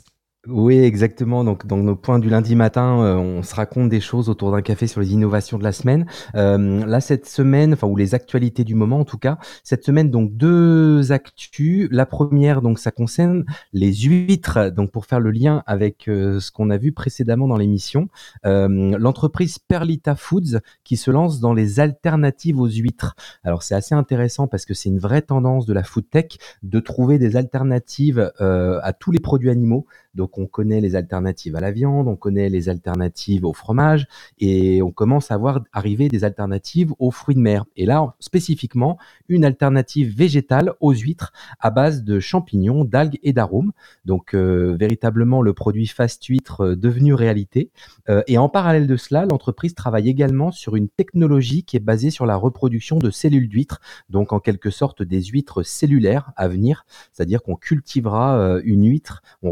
Oui, 0.50 0.78
exactement. 0.78 1.44
Donc, 1.44 1.66
dans 1.66 1.76
nos 1.76 1.94
points 1.94 2.18
du 2.18 2.30
lundi 2.30 2.56
matin, 2.56 3.02
euh, 3.02 3.16
on 3.16 3.42
se 3.42 3.54
raconte 3.54 3.90
des 3.90 4.00
choses 4.00 4.30
autour 4.30 4.50
d'un 4.50 4.62
café 4.62 4.86
sur 4.86 5.02
les 5.02 5.12
innovations 5.12 5.58
de 5.58 5.62
la 5.62 5.72
semaine. 5.72 6.06
Euh, 6.36 6.86
là, 6.86 7.02
cette 7.02 7.26
semaine, 7.26 7.74
enfin, 7.74 7.86
ou 7.86 7.96
les 7.96 8.14
actualités 8.14 8.64
du 8.64 8.74
moment, 8.74 9.00
en 9.00 9.04
tout 9.04 9.18
cas, 9.18 9.38
cette 9.62 9.84
semaine, 9.84 10.10
donc 10.10 10.34
deux 10.34 11.12
actus. 11.12 11.88
La 11.90 12.06
première, 12.06 12.62
donc, 12.62 12.78
ça 12.78 12.90
concerne 12.90 13.44
les 13.74 13.92
huîtres. 13.92 14.70
Donc, 14.70 14.90
pour 14.90 15.04
faire 15.04 15.20
le 15.20 15.32
lien 15.32 15.62
avec 15.66 16.08
euh, 16.08 16.40
ce 16.40 16.50
qu'on 16.50 16.70
a 16.70 16.78
vu 16.78 16.92
précédemment 16.92 17.46
dans 17.46 17.58
l'émission, 17.58 18.08
l'entreprise 18.44 19.58
Perlita 19.58 20.16
Foods 20.16 20.60
qui 20.82 20.96
se 20.96 21.10
lance 21.10 21.40
dans 21.40 21.52
les 21.52 21.80
alternatives 21.80 22.58
aux 22.58 22.68
huîtres. 22.68 23.14
Alors, 23.44 23.62
c'est 23.62 23.74
assez 23.74 23.94
intéressant 23.94 24.46
parce 24.46 24.64
que 24.64 24.72
c'est 24.72 24.88
une 24.88 24.98
vraie 24.98 25.22
tendance 25.22 25.66
de 25.66 25.74
la 25.74 25.82
food 25.82 26.08
tech 26.08 26.38
de 26.62 26.80
trouver 26.80 27.18
des 27.18 27.36
alternatives 27.36 28.32
à 28.38 28.92
tous 28.94 29.10
les 29.10 29.20
produits 29.20 29.50
animaux 29.50 29.86
Donc 30.18 30.36
on 30.36 30.46
connaît 30.46 30.80
les 30.80 30.96
alternatives 30.96 31.54
à 31.54 31.60
la 31.60 31.70
viande, 31.70 32.08
on 32.08 32.16
connaît 32.16 32.48
les 32.48 32.68
alternatives 32.68 33.44
au 33.44 33.52
fromage 33.52 34.08
et 34.40 34.82
on 34.82 34.90
commence 34.90 35.30
à 35.30 35.36
voir 35.36 35.60
arriver 35.72 36.08
des 36.08 36.24
alternatives 36.24 36.92
aux 36.98 37.12
fruits 37.12 37.36
de 37.36 37.40
mer. 37.40 37.64
Et 37.76 37.86
là, 37.86 38.16
spécifiquement, 38.18 38.98
une 39.28 39.44
alternative 39.44 40.12
végétale 40.12 40.72
aux 40.80 40.92
huîtres 40.92 41.32
à 41.60 41.70
base 41.70 42.02
de 42.02 42.18
champignons, 42.18 42.84
d'algues 42.84 43.20
et 43.22 43.32
d'arômes. 43.32 43.70
Donc 44.04 44.34
euh, 44.34 44.76
véritablement 44.78 45.40
le 45.40 45.52
produit 45.52 45.86
Fast 45.86 46.24
Huître 46.24 46.62
euh, 46.62 46.76
devenu 46.76 47.14
réalité. 47.14 47.70
Euh, 48.08 48.22
et 48.26 48.38
en 48.38 48.48
parallèle 48.48 48.88
de 48.88 48.96
cela, 48.96 49.24
l'entreprise 49.24 49.76
travaille 49.76 50.08
également 50.08 50.50
sur 50.50 50.74
une 50.74 50.88
technologie 50.88 51.62
qui 51.62 51.76
est 51.76 51.80
basée 51.80 52.10
sur 52.10 52.26
la 52.26 52.34
reproduction 52.34 52.98
de 52.98 53.10
cellules 53.12 53.48
d'huîtres, 53.48 53.80
donc 54.10 54.32
en 54.32 54.40
quelque 54.40 54.70
sorte 54.70 55.04
des 55.04 55.22
huîtres 55.22 55.62
cellulaires 55.62 56.32
à 56.34 56.48
venir, 56.48 56.86
c'est-à-dire 57.12 57.40
qu'on 57.40 57.54
cultivera 57.54 58.58
une 58.64 58.88
huître, 58.88 59.22
on 59.42 59.50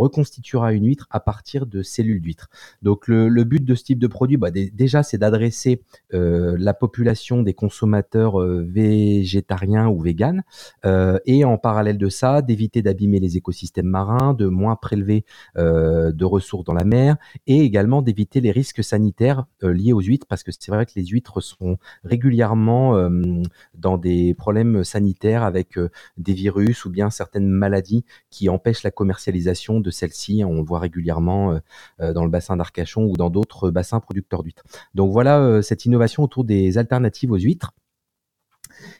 reconstituera 0.56 0.72
une 0.72 0.86
huître 0.86 1.06
à 1.10 1.20
partir 1.20 1.66
de 1.66 1.82
cellules 1.82 2.20
d'huîtres. 2.20 2.48
Donc 2.82 3.08
le, 3.08 3.44
but 3.44 3.64
de 3.64 3.74
ce 3.74 3.84
type 3.84 3.98
de 3.98 4.06
produit, 4.06 4.36
bah, 4.36 4.50
déjà, 4.50 5.02
c'est 5.02 5.18
d'adresser 5.18 5.82
la 6.12 6.74
population 6.74 7.42
des 7.42 7.54
consommateurs 7.54 8.38
végétariens 8.38 9.88
ou 9.88 10.00
véganes, 10.00 10.42
et 10.84 11.44
en 11.44 11.58
parallèle 11.58 11.98
de 11.98 12.08
ça, 12.08 12.42
d'éviter 12.42 12.82
d'abîmer 12.82 13.20
les 13.20 13.36
écosystèmes 13.36 13.86
marins, 13.86 14.34
de 14.34 14.46
moins 14.46 14.76
prélever 14.76 15.24
de 15.56 16.24
ressources 16.24 16.64
dans 16.64 16.74
la 16.74 16.84
mer, 16.84 17.16
et 17.46 17.60
également 17.60 18.02
d'éviter 18.02 18.40
les 18.40 18.50
risques 18.50 18.84
sanitaires 18.84 19.46
euh, 19.62 19.72
liés 19.72 19.92
aux 19.92 20.00
huîtres, 20.00 20.26
parce 20.26 20.42
que 20.42 20.52
c'est 20.52 20.70
vrai 20.70 20.86
que 20.86 20.92
les 20.96 21.06
huîtres 21.06 21.40
sont 21.40 21.78
régulièrement 22.04 22.96
euh, 22.96 23.42
dans 23.74 23.98
des 23.98 24.34
problèmes 24.34 24.84
sanitaires 24.84 25.42
avec 25.42 25.78
euh, 25.78 25.90
des 26.16 26.32
virus 26.32 26.84
ou 26.84 26.90
bien 26.90 27.10
certaines 27.10 27.48
maladies 27.48 28.04
qui 28.30 28.48
empêchent 28.48 28.82
la 28.82 28.90
commercialisation 28.90 29.80
de 29.80 29.90
celles-ci. 29.90 30.35
On 30.44 30.58
le 30.58 30.64
voit 30.64 30.80
régulièrement 30.80 31.58
dans 31.98 32.24
le 32.24 32.30
bassin 32.30 32.56
d'Arcachon 32.56 33.04
ou 33.04 33.16
dans 33.16 33.30
d'autres 33.30 33.70
bassins 33.70 34.00
producteurs 34.00 34.42
d'huîtres. 34.42 34.64
Donc 34.94 35.12
voilà 35.12 35.62
cette 35.62 35.84
innovation 35.84 36.22
autour 36.22 36.44
des 36.44 36.78
alternatives 36.78 37.32
aux 37.32 37.38
huîtres. 37.38 37.72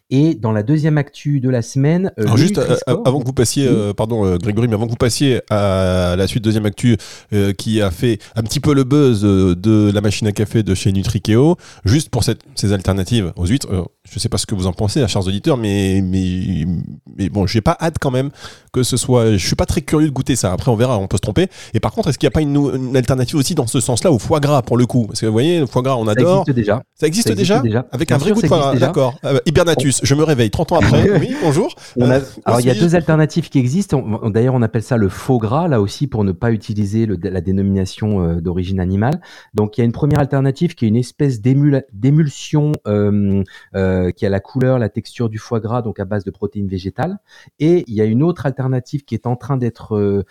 Et 0.08 0.34
dans 0.34 0.52
la 0.52 0.62
deuxième 0.62 0.98
actu 0.98 1.40
de 1.40 1.50
la 1.50 1.62
semaine. 1.62 2.12
Euh, 2.18 2.22
Alors 2.22 2.36
juste 2.36 2.58
euh, 2.58 2.76
avant 3.04 3.18
que 3.18 3.26
vous 3.26 3.32
passiez, 3.32 3.66
euh, 3.66 3.92
pardon 3.92 4.36
Grégory, 4.36 4.68
mais 4.68 4.74
avant 4.74 4.86
que 4.86 4.90
vous 4.90 4.96
passiez 4.96 5.40
à 5.50 6.14
la 6.16 6.26
suite 6.28 6.44
deuxième 6.44 6.66
actu 6.66 6.96
qui 7.58 7.82
a 7.82 7.90
fait 7.90 8.18
un 8.36 8.42
petit 8.42 8.60
peu 8.60 8.72
le 8.72 8.84
buzz 8.84 9.22
de 9.22 9.90
la 9.92 10.00
machine 10.00 10.28
à 10.28 10.32
café 10.32 10.62
de 10.62 10.74
chez 10.74 10.92
Nutrikeo, 10.92 11.56
juste 11.84 12.10
pour 12.10 12.22
cette, 12.22 12.42
ces 12.54 12.72
alternatives 12.72 13.32
aux 13.36 13.46
huîtres, 13.46 13.68
je 14.08 14.16
ne 14.16 14.20
sais 14.20 14.28
pas 14.28 14.38
ce 14.38 14.46
que 14.46 14.54
vous 14.54 14.66
en 14.66 14.72
pensez, 14.72 15.02
hein, 15.02 15.08
chers 15.08 15.26
auditeurs, 15.26 15.56
mais, 15.56 16.00
mais, 16.02 16.64
mais 17.16 17.28
bon, 17.28 17.46
j'ai 17.46 17.60
pas 17.60 17.76
hâte 17.80 17.96
quand 18.00 18.12
même 18.12 18.30
que 18.72 18.82
ce 18.82 18.96
soit. 18.96 19.32
Je 19.32 19.44
suis 19.44 19.56
pas 19.56 19.66
très 19.66 19.80
curieux 19.80 20.06
de 20.06 20.12
goûter 20.12 20.36
ça. 20.36 20.52
Après, 20.52 20.70
on 20.70 20.76
verra, 20.76 20.98
on 20.98 21.08
peut 21.08 21.16
se 21.16 21.22
tromper. 21.22 21.48
Et 21.74 21.80
par 21.80 21.92
contre, 21.92 22.08
est-ce 22.08 22.18
qu'il 22.18 22.26
n'y 22.26 22.32
a 22.32 22.34
pas 22.34 22.42
une, 22.42 22.96
alternative 22.96 23.36
aussi 23.36 23.54
dans 23.54 23.66
ce 23.66 23.80
sens-là 23.80 24.12
au 24.12 24.18
foie 24.18 24.38
gras 24.38 24.62
pour 24.62 24.76
le 24.76 24.86
coup? 24.86 25.06
Parce 25.06 25.20
que 25.20 25.26
vous 25.26 25.32
voyez, 25.32 25.60
le 25.60 25.66
foie 25.66 25.82
gras, 25.82 25.96
on 25.96 26.06
adore. 26.06 26.44
Ça 26.44 26.52
existe 26.52 26.56
déjà. 26.56 26.82
Ça 26.94 27.06
existe, 27.06 27.32
déjà, 27.32 27.86
Avec 27.90 28.12
un 28.12 28.18
vrai 28.18 28.32
goût 28.32 28.42
de 28.42 28.46
foie 28.46 28.58
gras. 28.58 28.76
D'accord. 28.76 29.14
Hibernatus 29.46 29.95
je 30.02 30.14
me 30.14 30.22
réveille 30.22 30.50
30 30.50 30.72
ans 30.72 30.76
après. 30.76 31.11
oui, 31.20 31.35
bonjour. 31.42 31.74
Euh, 31.98 32.20
alors, 32.44 32.61
il 32.61 32.66
y 32.66 32.70
a 32.70 32.74
deux 32.74 32.94
alternatives 32.94 33.48
qui 33.48 33.59
existent. 33.59 34.02
D'ailleurs, 34.30 34.54
on 34.54 34.62
appelle 34.62 34.82
ça 34.82 34.96
le 34.96 35.09
faux 35.09 35.38
gras, 35.38 35.68
là 35.68 35.80
aussi, 35.80 36.06
pour 36.06 36.24
ne 36.24 36.32
pas 36.32 36.52
utiliser 36.52 37.06
la 37.06 37.40
dénomination 37.40 38.22
euh, 38.22 38.40
d'origine 38.40 38.80
animale. 38.80 39.20
Donc, 39.54 39.76
il 39.76 39.80
y 39.80 39.82
a 39.82 39.85
une 39.85 39.92
première 39.92 40.20
alternative 40.20 40.74
qui 40.74 40.85
est 40.85 40.88
une 40.88 40.96
espèce 40.96 41.40
d'émulsion 41.40 42.72
euh, 42.87 43.42
qui 44.12 44.26
a 44.26 44.28
la 44.28 44.40
couleur, 44.40 44.78
la 44.78 44.88
texture 44.88 45.28
du 45.28 45.38
foie 45.38 45.61
gras, 45.61 45.82
donc 45.82 46.00
à 46.00 46.04
base 46.04 46.24
de 46.24 46.30
protéines 46.30 46.68
végétales. 46.68 47.18
Et 47.59 47.85
il 47.87 47.94
y 47.94 48.00
a 48.00 48.04
une 48.04 48.22
autre 48.22 48.46
alternative 48.46 49.04
qui 49.04 49.14
est 49.14 49.26
en 49.26 49.37
train 49.37 49.56
d'être 49.56 50.24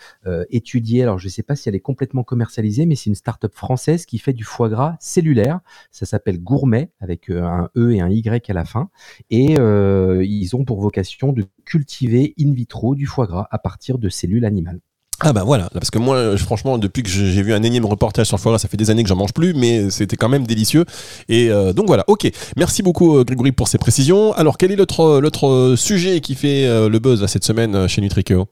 étudiée. 0.50 1.02
Alors, 1.02 1.18
je 1.18 1.26
ne 1.26 1.30
sais 1.30 1.42
pas 1.42 1.56
si 1.56 1.68
elle 1.68 1.74
est 1.74 1.80
complètement 1.80 2.24
commercialisée, 2.24 2.86
mais 2.86 2.94
c'est 2.94 3.10
une 3.10 3.14
start-up 3.14 3.54
française 3.54 4.06
qui 4.06 4.18
fait 4.18 4.32
du 4.32 4.44
foie 4.44 4.68
gras 4.68 4.96
cellulaire. 5.00 5.60
Ça 5.90 6.06
s'appelle 6.06 6.38
Gourmet, 6.38 6.90
avec 7.00 7.30
un 7.30 7.68
E 7.76 7.92
et 7.92 8.00
un 8.00 8.08
Y 8.08 8.50
à 8.50 8.54
la 8.54 8.64
fin. 8.64 8.88
Et 9.30 9.55
euh, 9.58 10.24
ils 10.24 10.54
ont 10.56 10.64
pour 10.64 10.80
vocation 10.80 11.32
de 11.32 11.44
cultiver 11.64 12.34
in 12.40 12.52
vitro 12.52 12.94
du 12.94 13.06
foie 13.06 13.26
gras 13.26 13.48
à 13.50 13.58
partir 13.58 13.98
de 13.98 14.08
cellules 14.08 14.44
animales. 14.44 14.80
Ah 15.20 15.32
bah 15.32 15.44
voilà, 15.44 15.70
parce 15.72 15.90
que 15.90 15.98
moi, 15.98 16.36
franchement, 16.36 16.76
depuis 16.76 17.02
que 17.02 17.08
j'ai 17.08 17.42
vu 17.42 17.54
un 17.54 17.62
énième 17.62 17.86
reportage 17.86 18.26
sur 18.26 18.36
le 18.36 18.42
foie 18.42 18.52
gras, 18.52 18.58
ça 18.58 18.68
fait 18.68 18.76
des 18.76 18.90
années 18.90 19.02
que 19.02 19.08
j'en 19.08 19.16
mange 19.16 19.32
plus, 19.32 19.54
mais 19.54 19.88
c'était 19.88 20.16
quand 20.16 20.28
même 20.28 20.46
délicieux. 20.46 20.84
Et 21.30 21.50
euh, 21.50 21.72
donc 21.72 21.86
voilà, 21.86 22.04
ok. 22.06 22.30
Merci 22.56 22.82
beaucoup 22.82 23.16
euh, 23.16 23.24
Grégory 23.24 23.52
pour 23.52 23.68
ces 23.68 23.78
précisions. 23.78 24.34
Alors 24.34 24.58
quel 24.58 24.72
est 24.72 24.76
l'autre 24.76 25.74
sujet 25.76 26.20
qui 26.20 26.34
fait 26.34 26.66
le 26.88 26.98
buzz 26.98 27.24
cette 27.26 27.44
semaine 27.44 27.88
chez 27.88 28.02
Nutrikeo 28.02 28.46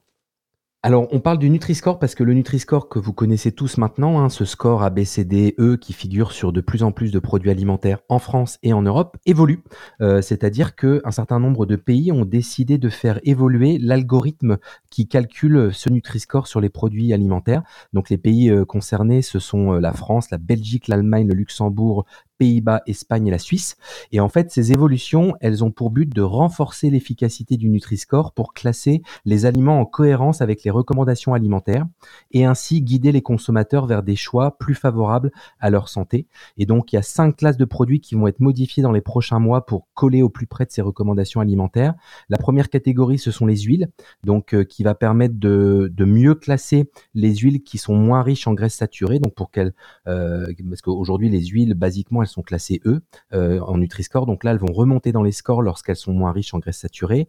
alors, 0.84 1.08
on 1.12 1.20
parle 1.20 1.38
du 1.38 1.48
Nutri-Score 1.48 1.98
parce 1.98 2.14
que 2.14 2.22
le 2.22 2.34
Nutri-Score 2.34 2.90
que 2.90 2.98
vous 2.98 3.14
connaissez 3.14 3.52
tous 3.52 3.78
maintenant, 3.78 4.20
hein, 4.20 4.28
ce 4.28 4.44
score 4.44 4.82
ABCDE 4.82 5.78
qui 5.80 5.94
figure 5.94 6.32
sur 6.32 6.52
de 6.52 6.60
plus 6.60 6.82
en 6.82 6.92
plus 6.92 7.10
de 7.10 7.18
produits 7.18 7.50
alimentaires 7.50 8.00
en 8.10 8.18
France 8.18 8.58
et 8.62 8.74
en 8.74 8.82
Europe, 8.82 9.16
évolue. 9.24 9.64
Euh, 10.02 10.20
c'est-à-dire 10.20 10.76
qu'un 10.76 11.10
certain 11.10 11.40
nombre 11.40 11.64
de 11.64 11.76
pays 11.76 12.12
ont 12.12 12.26
décidé 12.26 12.76
de 12.76 12.90
faire 12.90 13.18
évoluer 13.22 13.78
l'algorithme 13.78 14.58
qui 14.90 15.08
calcule 15.08 15.70
ce 15.72 15.88
Nutri-Score 15.88 16.46
sur 16.46 16.60
les 16.60 16.68
produits 16.68 17.14
alimentaires. 17.14 17.62
Donc, 17.94 18.10
les 18.10 18.18
pays 18.18 18.50
euh, 18.50 18.66
concernés, 18.66 19.22
ce 19.22 19.38
sont 19.38 19.72
euh, 19.72 19.80
la 19.80 19.94
France, 19.94 20.30
la 20.30 20.36
Belgique, 20.36 20.88
l'Allemagne, 20.88 21.26
le 21.26 21.34
Luxembourg, 21.34 22.04
Pays-Bas, 22.44 22.82
Espagne 22.86 23.28
et 23.28 23.30
la 23.30 23.38
Suisse. 23.38 23.78
Et 24.12 24.20
en 24.20 24.28
fait, 24.28 24.50
ces 24.50 24.70
évolutions, 24.70 25.34
elles 25.40 25.64
ont 25.64 25.70
pour 25.70 25.88
but 25.88 26.14
de 26.14 26.20
renforcer 26.20 26.90
l'efficacité 26.90 27.56
du 27.56 27.70
Nutri-Score 27.70 28.32
pour 28.32 28.52
classer 28.52 29.00
les 29.24 29.46
aliments 29.46 29.80
en 29.80 29.86
cohérence 29.86 30.42
avec 30.42 30.62
les 30.62 30.70
recommandations 30.70 31.32
alimentaires 31.32 31.86
et 32.32 32.44
ainsi 32.44 32.82
guider 32.82 33.12
les 33.12 33.22
consommateurs 33.22 33.86
vers 33.86 34.02
des 34.02 34.14
choix 34.14 34.58
plus 34.58 34.74
favorables 34.74 35.32
à 35.58 35.70
leur 35.70 35.88
santé. 35.88 36.26
Et 36.58 36.66
donc, 36.66 36.92
il 36.92 36.96
y 36.96 36.98
a 36.98 37.02
cinq 37.02 37.38
classes 37.38 37.56
de 37.56 37.64
produits 37.64 38.00
qui 38.00 38.14
vont 38.14 38.26
être 38.26 38.40
modifiées 38.40 38.82
dans 38.82 38.92
les 38.92 39.00
prochains 39.00 39.38
mois 39.38 39.64
pour 39.64 39.86
coller 39.94 40.20
au 40.20 40.28
plus 40.28 40.46
près 40.46 40.66
de 40.66 40.70
ces 40.70 40.82
recommandations 40.82 41.40
alimentaires. 41.40 41.94
La 42.28 42.36
première 42.36 42.68
catégorie, 42.68 43.16
ce 43.16 43.30
sont 43.30 43.46
les 43.46 43.56
huiles, 43.56 43.88
donc 44.22 44.52
euh, 44.52 44.64
qui 44.64 44.82
va 44.82 44.94
permettre 44.94 45.36
de, 45.38 45.90
mieux 45.98 46.34
classer 46.34 46.90
les 47.14 47.34
huiles 47.36 47.62
qui 47.62 47.78
sont 47.78 47.94
moins 47.94 48.22
riches 48.22 48.46
en 48.46 48.52
graisses 48.52 48.74
saturées. 48.74 49.18
Donc, 49.18 49.32
pour 49.32 49.50
qu'elles, 49.50 49.72
euh, 50.08 50.52
parce 50.68 50.82
qu'aujourd'hui, 50.82 51.30
les 51.30 51.46
huiles, 51.46 51.72
basiquement, 51.72 52.20
elles 52.20 52.33
sont 52.34 52.42
classées 52.42 52.80
E 52.84 53.00
en 53.32 53.78
Nutri-Score. 53.78 54.26
Donc 54.26 54.44
là, 54.44 54.52
elles 54.52 54.58
vont 54.58 54.72
remonter 54.72 55.12
dans 55.12 55.22
les 55.22 55.32
scores 55.32 55.62
lorsqu'elles 55.62 55.96
sont 55.96 56.12
moins 56.12 56.32
riches 56.32 56.54
en 56.54 56.58
graisses 56.58 56.78
saturées. 56.78 57.28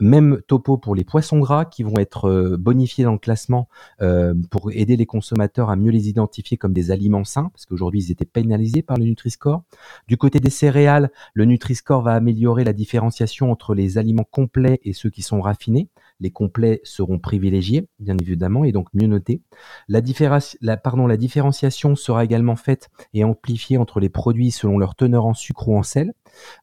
Même 0.00 0.40
topo 0.48 0.78
pour 0.78 0.94
les 0.94 1.04
poissons 1.04 1.38
gras 1.38 1.64
qui 1.64 1.82
vont 1.82 1.98
être 1.98 2.28
euh, 2.28 2.56
bonifiés 2.56 3.04
dans 3.04 3.12
le 3.12 3.18
classement 3.18 3.68
euh, 4.00 4.34
pour 4.50 4.72
aider 4.72 4.96
les 4.96 5.06
consommateurs 5.06 5.70
à 5.70 5.76
mieux 5.76 5.90
les 5.90 6.08
identifier 6.08 6.56
comme 6.56 6.72
des 6.72 6.90
aliments 6.90 7.24
sains, 7.24 7.50
parce 7.52 7.66
qu'aujourd'hui 7.66 8.02
ils 8.02 8.10
étaient 8.10 8.24
pénalisés 8.24 8.82
par 8.82 8.96
le 8.96 9.04
Nutri-Score. 9.04 9.62
Du 10.08 10.16
côté 10.16 10.40
des 10.40 10.50
céréales, 10.50 11.10
le 11.34 11.44
Nutri-Score 11.44 12.02
va 12.02 12.14
améliorer 12.14 12.64
la 12.64 12.72
différenciation 12.72 13.52
entre 13.52 13.74
les 13.74 13.98
aliments 13.98 14.26
complets 14.28 14.80
et 14.82 14.92
ceux 14.92 15.10
qui 15.10 15.22
sont 15.22 15.40
raffinés. 15.40 15.88
Les 16.22 16.30
complets 16.30 16.80
seront 16.84 17.18
privilégiés, 17.18 17.88
bien 17.98 18.16
évidemment, 18.16 18.62
et 18.62 18.70
donc 18.70 18.86
mieux 18.94 19.08
notés. 19.08 19.42
La, 19.88 20.00
différenciation 20.00 21.96
sera 21.96 22.22
également 22.22 22.54
faite 22.54 22.90
et 23.12 23.24
amplifiée 23.24 23.76
entre 23.76 23.98
les 23.98 24.08
produits 24.08 24.52
selon 24.52 24.78
leur 24.78 24.94
teneur 24.94 25.26
en 25.26 25.34
sucre 25.34 25.68
ou 25.68 25.76
en 25.76 25.82
sel. 25.82 26.14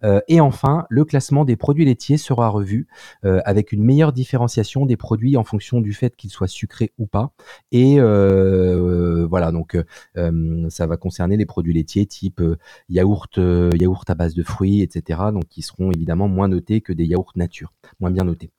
Euh, 0.03 0.21
et 0.29 0.39
enfin, 0.39 0.85
le 0.89 1.03
classement 1.03 1.43
des 1.43 1.57
produits 1.57 1.83
laitiers 1.83 2.17
sera 2.17 2.47
revu 2.47 2.87
euh, 3.25 3.41
avec 3.43 3.73
une 3.73 3.83
meilleure 3.83 4.13
différenciation 4.13 4.85
des 4.85 4.97
produits 4.97 5.35
en 5.35 5.43
fonction 5.43 5.81
du 5.81 5.93
fait 5.93 6.15
qu'ils 6.15 6.29
soient 6.29 6.47
sucrés 6.47 6.93
ou 6.97 7.05
pas. 7.05 7.33
Et 7.73 7.99
euh, 7.99 9.27
voilà, 9.27 9.51
donc 9.51 9.77
ça 10.69 10.87
va 10.87 10.95
concerner 10.95 11.35
les 11.35 11.45
produits 11.45 11.73
laitiers 11.73 12.05
type 12.05 12.41
yaourt, 12.87 13.39
yaourt 13.79 14.09
à 14.09 14.15
base 14.15 14.35
de 14.35 14.43
fruits, 14.43 14.81
etc. 14.81 15.19
Donc 15.33 15.47
qui 15.49 15.61
seront 15.61 15.91
évidemment 15.91 16.29
moins 16.29 16.47
notés 16.47 16.79
que 16.79 16.93
des 16.93 17.05
yaourts 17.05 17.33
nature, 17.35 17.73
moins 17.99 18.11
bien 18.11 18.23
notés. 18.23 18.51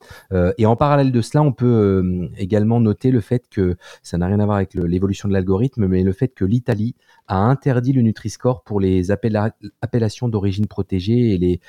et 0.57 0.65
en 0.65 0.75
parallèle 0.75 0.90
de 0.97 1.21
cela, 1.21 1.43
on 1.43 1.51
peut 1.51 2.29
également 2.37 2.79
noter 2.79 3.11
le 3.11 3.21
fait 3.21 3.43
que 3.49 3.75
ça 4.03 4.17
n'a 4.17 4.27
rien 4.27 4.39
à 4.39 4.45
voir 4.45 4.57
avec 4.57 4.73
l'évolution 4.73 5.27
de 5.27 5.33
l'algorithme, 5.33 5.87
mais 5.87 6.03
le 6.03 6.13
fait 6.13 6.29
que 6.29 6.45
l'Italie 6.45 6.95
a 7.31 7.37
interdit 7.37 7.93
le 7.93 8.01
Nutri-Score 8.01 8.61
pour 8.63 8.81
les 8.81 9.09
appellations 9.09 10.27
d'origine 10.27 10.67
protégée 10.67 11.33
et 11.33 11.37
les 11.37 11.61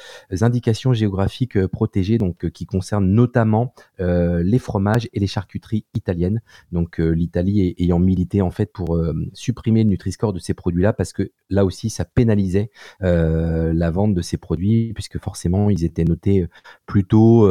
indications 0.43 0.93
géographiques 0.93 1.57
euh, 1.57 1.69
protégées, 1.69 2.19
donc 2.19 2.45
euh, 2.45 2.51
qui 2.51 2.67
concernent 2.67 3.09
notamment 3.09 3.73
euh, 4.01 4.43
les 4.43 4.59
fromages 4.59 5.09
et 5.13 5.21
les 5.21 5.29
charcuteries 5.29 5.85
italiennes. 5.95 6.43
Donc 6.73 6.99
l'Italie 6.99 7.77
ayant 7.79 8.01
milité 8.01 8.43
en 8.43 8.51
fait 8.51 8.73
pour 8.73 8.99
supprimer 9.35 9.85
le 9.85 9.91
Nutri-Score 9.91 10.33
de 10.33 10.41
ces 10.41 10.55
produits-là 10.55 10.93
parce 10.93 11.13
que 11.13 11.31
là 11.49 11.65
aussi 11.65 11.91
ça 11.91 12.05
pénalisait 12.05 12.71
la 13.01 13.91
vente 13.91 14.15
de 14.15 14.23
ces 14.23 14.37
produits 14.37 14.93
puisque 14.95 15.19
forcément 15.19 15.71
ils 15.71 15.85
étaient 15.85 16.05
notés 16.05 16.47
plutôt 16.87 17.49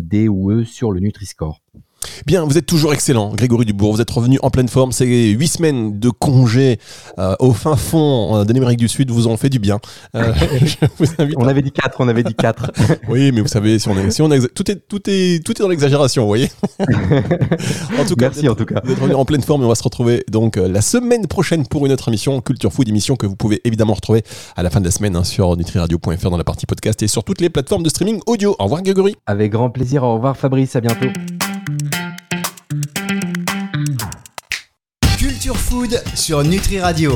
D 0.00 0.28
ou 0.28 0.50
E 0.50 0.64
sur 0.64 0.92
le 0.92 1.00
Nutri-Score. 1.00 1.60
Bien, 2.26 2.44
vous 2.44 2.56
êtes 2.56 2.66
toujours 2.66 2.92
excellent, 2.92 3.34
Grégory 3.34 3.64
Dubourg. 3.64 3.92
Vous 3.94 4.00
êtes 4.00 4.10
revenu 4.10 4.38
en 4.42 4.50
pleine 4.50 4.68
forme. 4.68 4.92
Ces 4.92 5.06
huit 5.30 5.48
semaines 5.48 5.98
de 5.98 6.08
congé 6.10 6.78
euh, 7.18 7.34
au 7.40 7.52
fin 7.52 7.76
fond 7.76 8.36
euh, 8.36 8.44
de 8.44 8.52
l'Amérique 8.52 8.78
du 8.78 8.88
Sud 8.88 9.10
vous 9.10 9.26
ont 9.26 9.36
fait 9.36 9.48
du 9.50 9.58
bien. 9.58 9.78
Euh, 10.14 10.32
je 10.64 10.76
vous 10.98 11.06
invite 11.18 11.34
On 11.38 11.46
avait 11.46 11.62
dit 11.62 11.72
4, 11.72 11.96
on 12.00 12.08
avait 12.08 12.22
dit 12.22 12.34
4. 12.34 12.70
Oui, 13.08 13.32
mais 13.32 13.40
vous 13.40 13.48
savez, 13.48 13.78
si 13.78 13.88
on 13.88 13.98
est, 13.98 14.10
si 14.10 14.22
on 14.22 14.28
exa- 14.28 14.48
tout 14.54 14.70
est, 14.70 14.76
tout 14.88 15.00
est, 15.08 15.44
tout 15.44 15.52
est 15.52 15.62
dans 15.62 15.68
l'exagération, 15.68 16.22
vous 16.22 16.28
voyez. 16.28 16.48
en 16.80 18.04
tout 18.06 18.16
cas, 18.16 18.26
Merci 18.28 18.48
en 18.48 18.54
tout 18.54 18.64
cas. 18.66 18.80
vous 18.84 18.92
êtes 18.92 18.98
revenu 18.98 19.14
en 19.14 19.24
pleine 19.24 19.42
forme 19.42 19.62
et 19.62 19.64
on 19.64 19.68
va 19.68 19.74
se 19.74 19.82
retrouver 19.82 20.24
donc 20.30 20.56
la 20.56 20.80
semaine 20.80 21.26
prochaine 21.26 21.66
pour 21.66 21.84
une 21.86 21.92
autre 21.92 22.08
émission 22.08 22.40
Culture 22.40 22.72
Food, 22.72 22.88
émission 22.88 23.16
que 23.16 23.26
vous 23.26 23.36
pouvez 23.36 23.60
évidemment 23.64 23.94
retrouver 23.94 24.22
à 24.56 24.62
la 24.62 24.70
fin 24.70 24.80
de 24.80 24.84
la 24.86 24.90
semaine 24.90 25.16
hein, 25.16 25.24
sur 25.24 25.56
nutriradio.fr 25.56 26.30
dans 26.30 26.36
la 26.36 26.44
partie 26.44 26.66
podcast 26.66 27.02
et 27.02 27.08
sur 27.08 27.24
toutes 27.24 27.40
les 27.40 27.50
plateformes 27.50 27.82
de 27.82 27.88
streaming 27.88 28.20
audio. 28.26 28.54
Au 28.58 28.64
revoir, 28.64 28.82
Grégory. 28.82 29.16
Avec 29.26 29.52
grand 29.52 29.70
plaisir. 29.70 30.02
Au 30.02 30.14
revoir 30.14 30.36
Fabrice, 30.36 30.76
à 30.76 30.80
bientôt. 30.80 31.06
Food 35.70 36.02
sur 36.16 36.42
Nutri 36.42 36.80
Radio. 36.80 37.12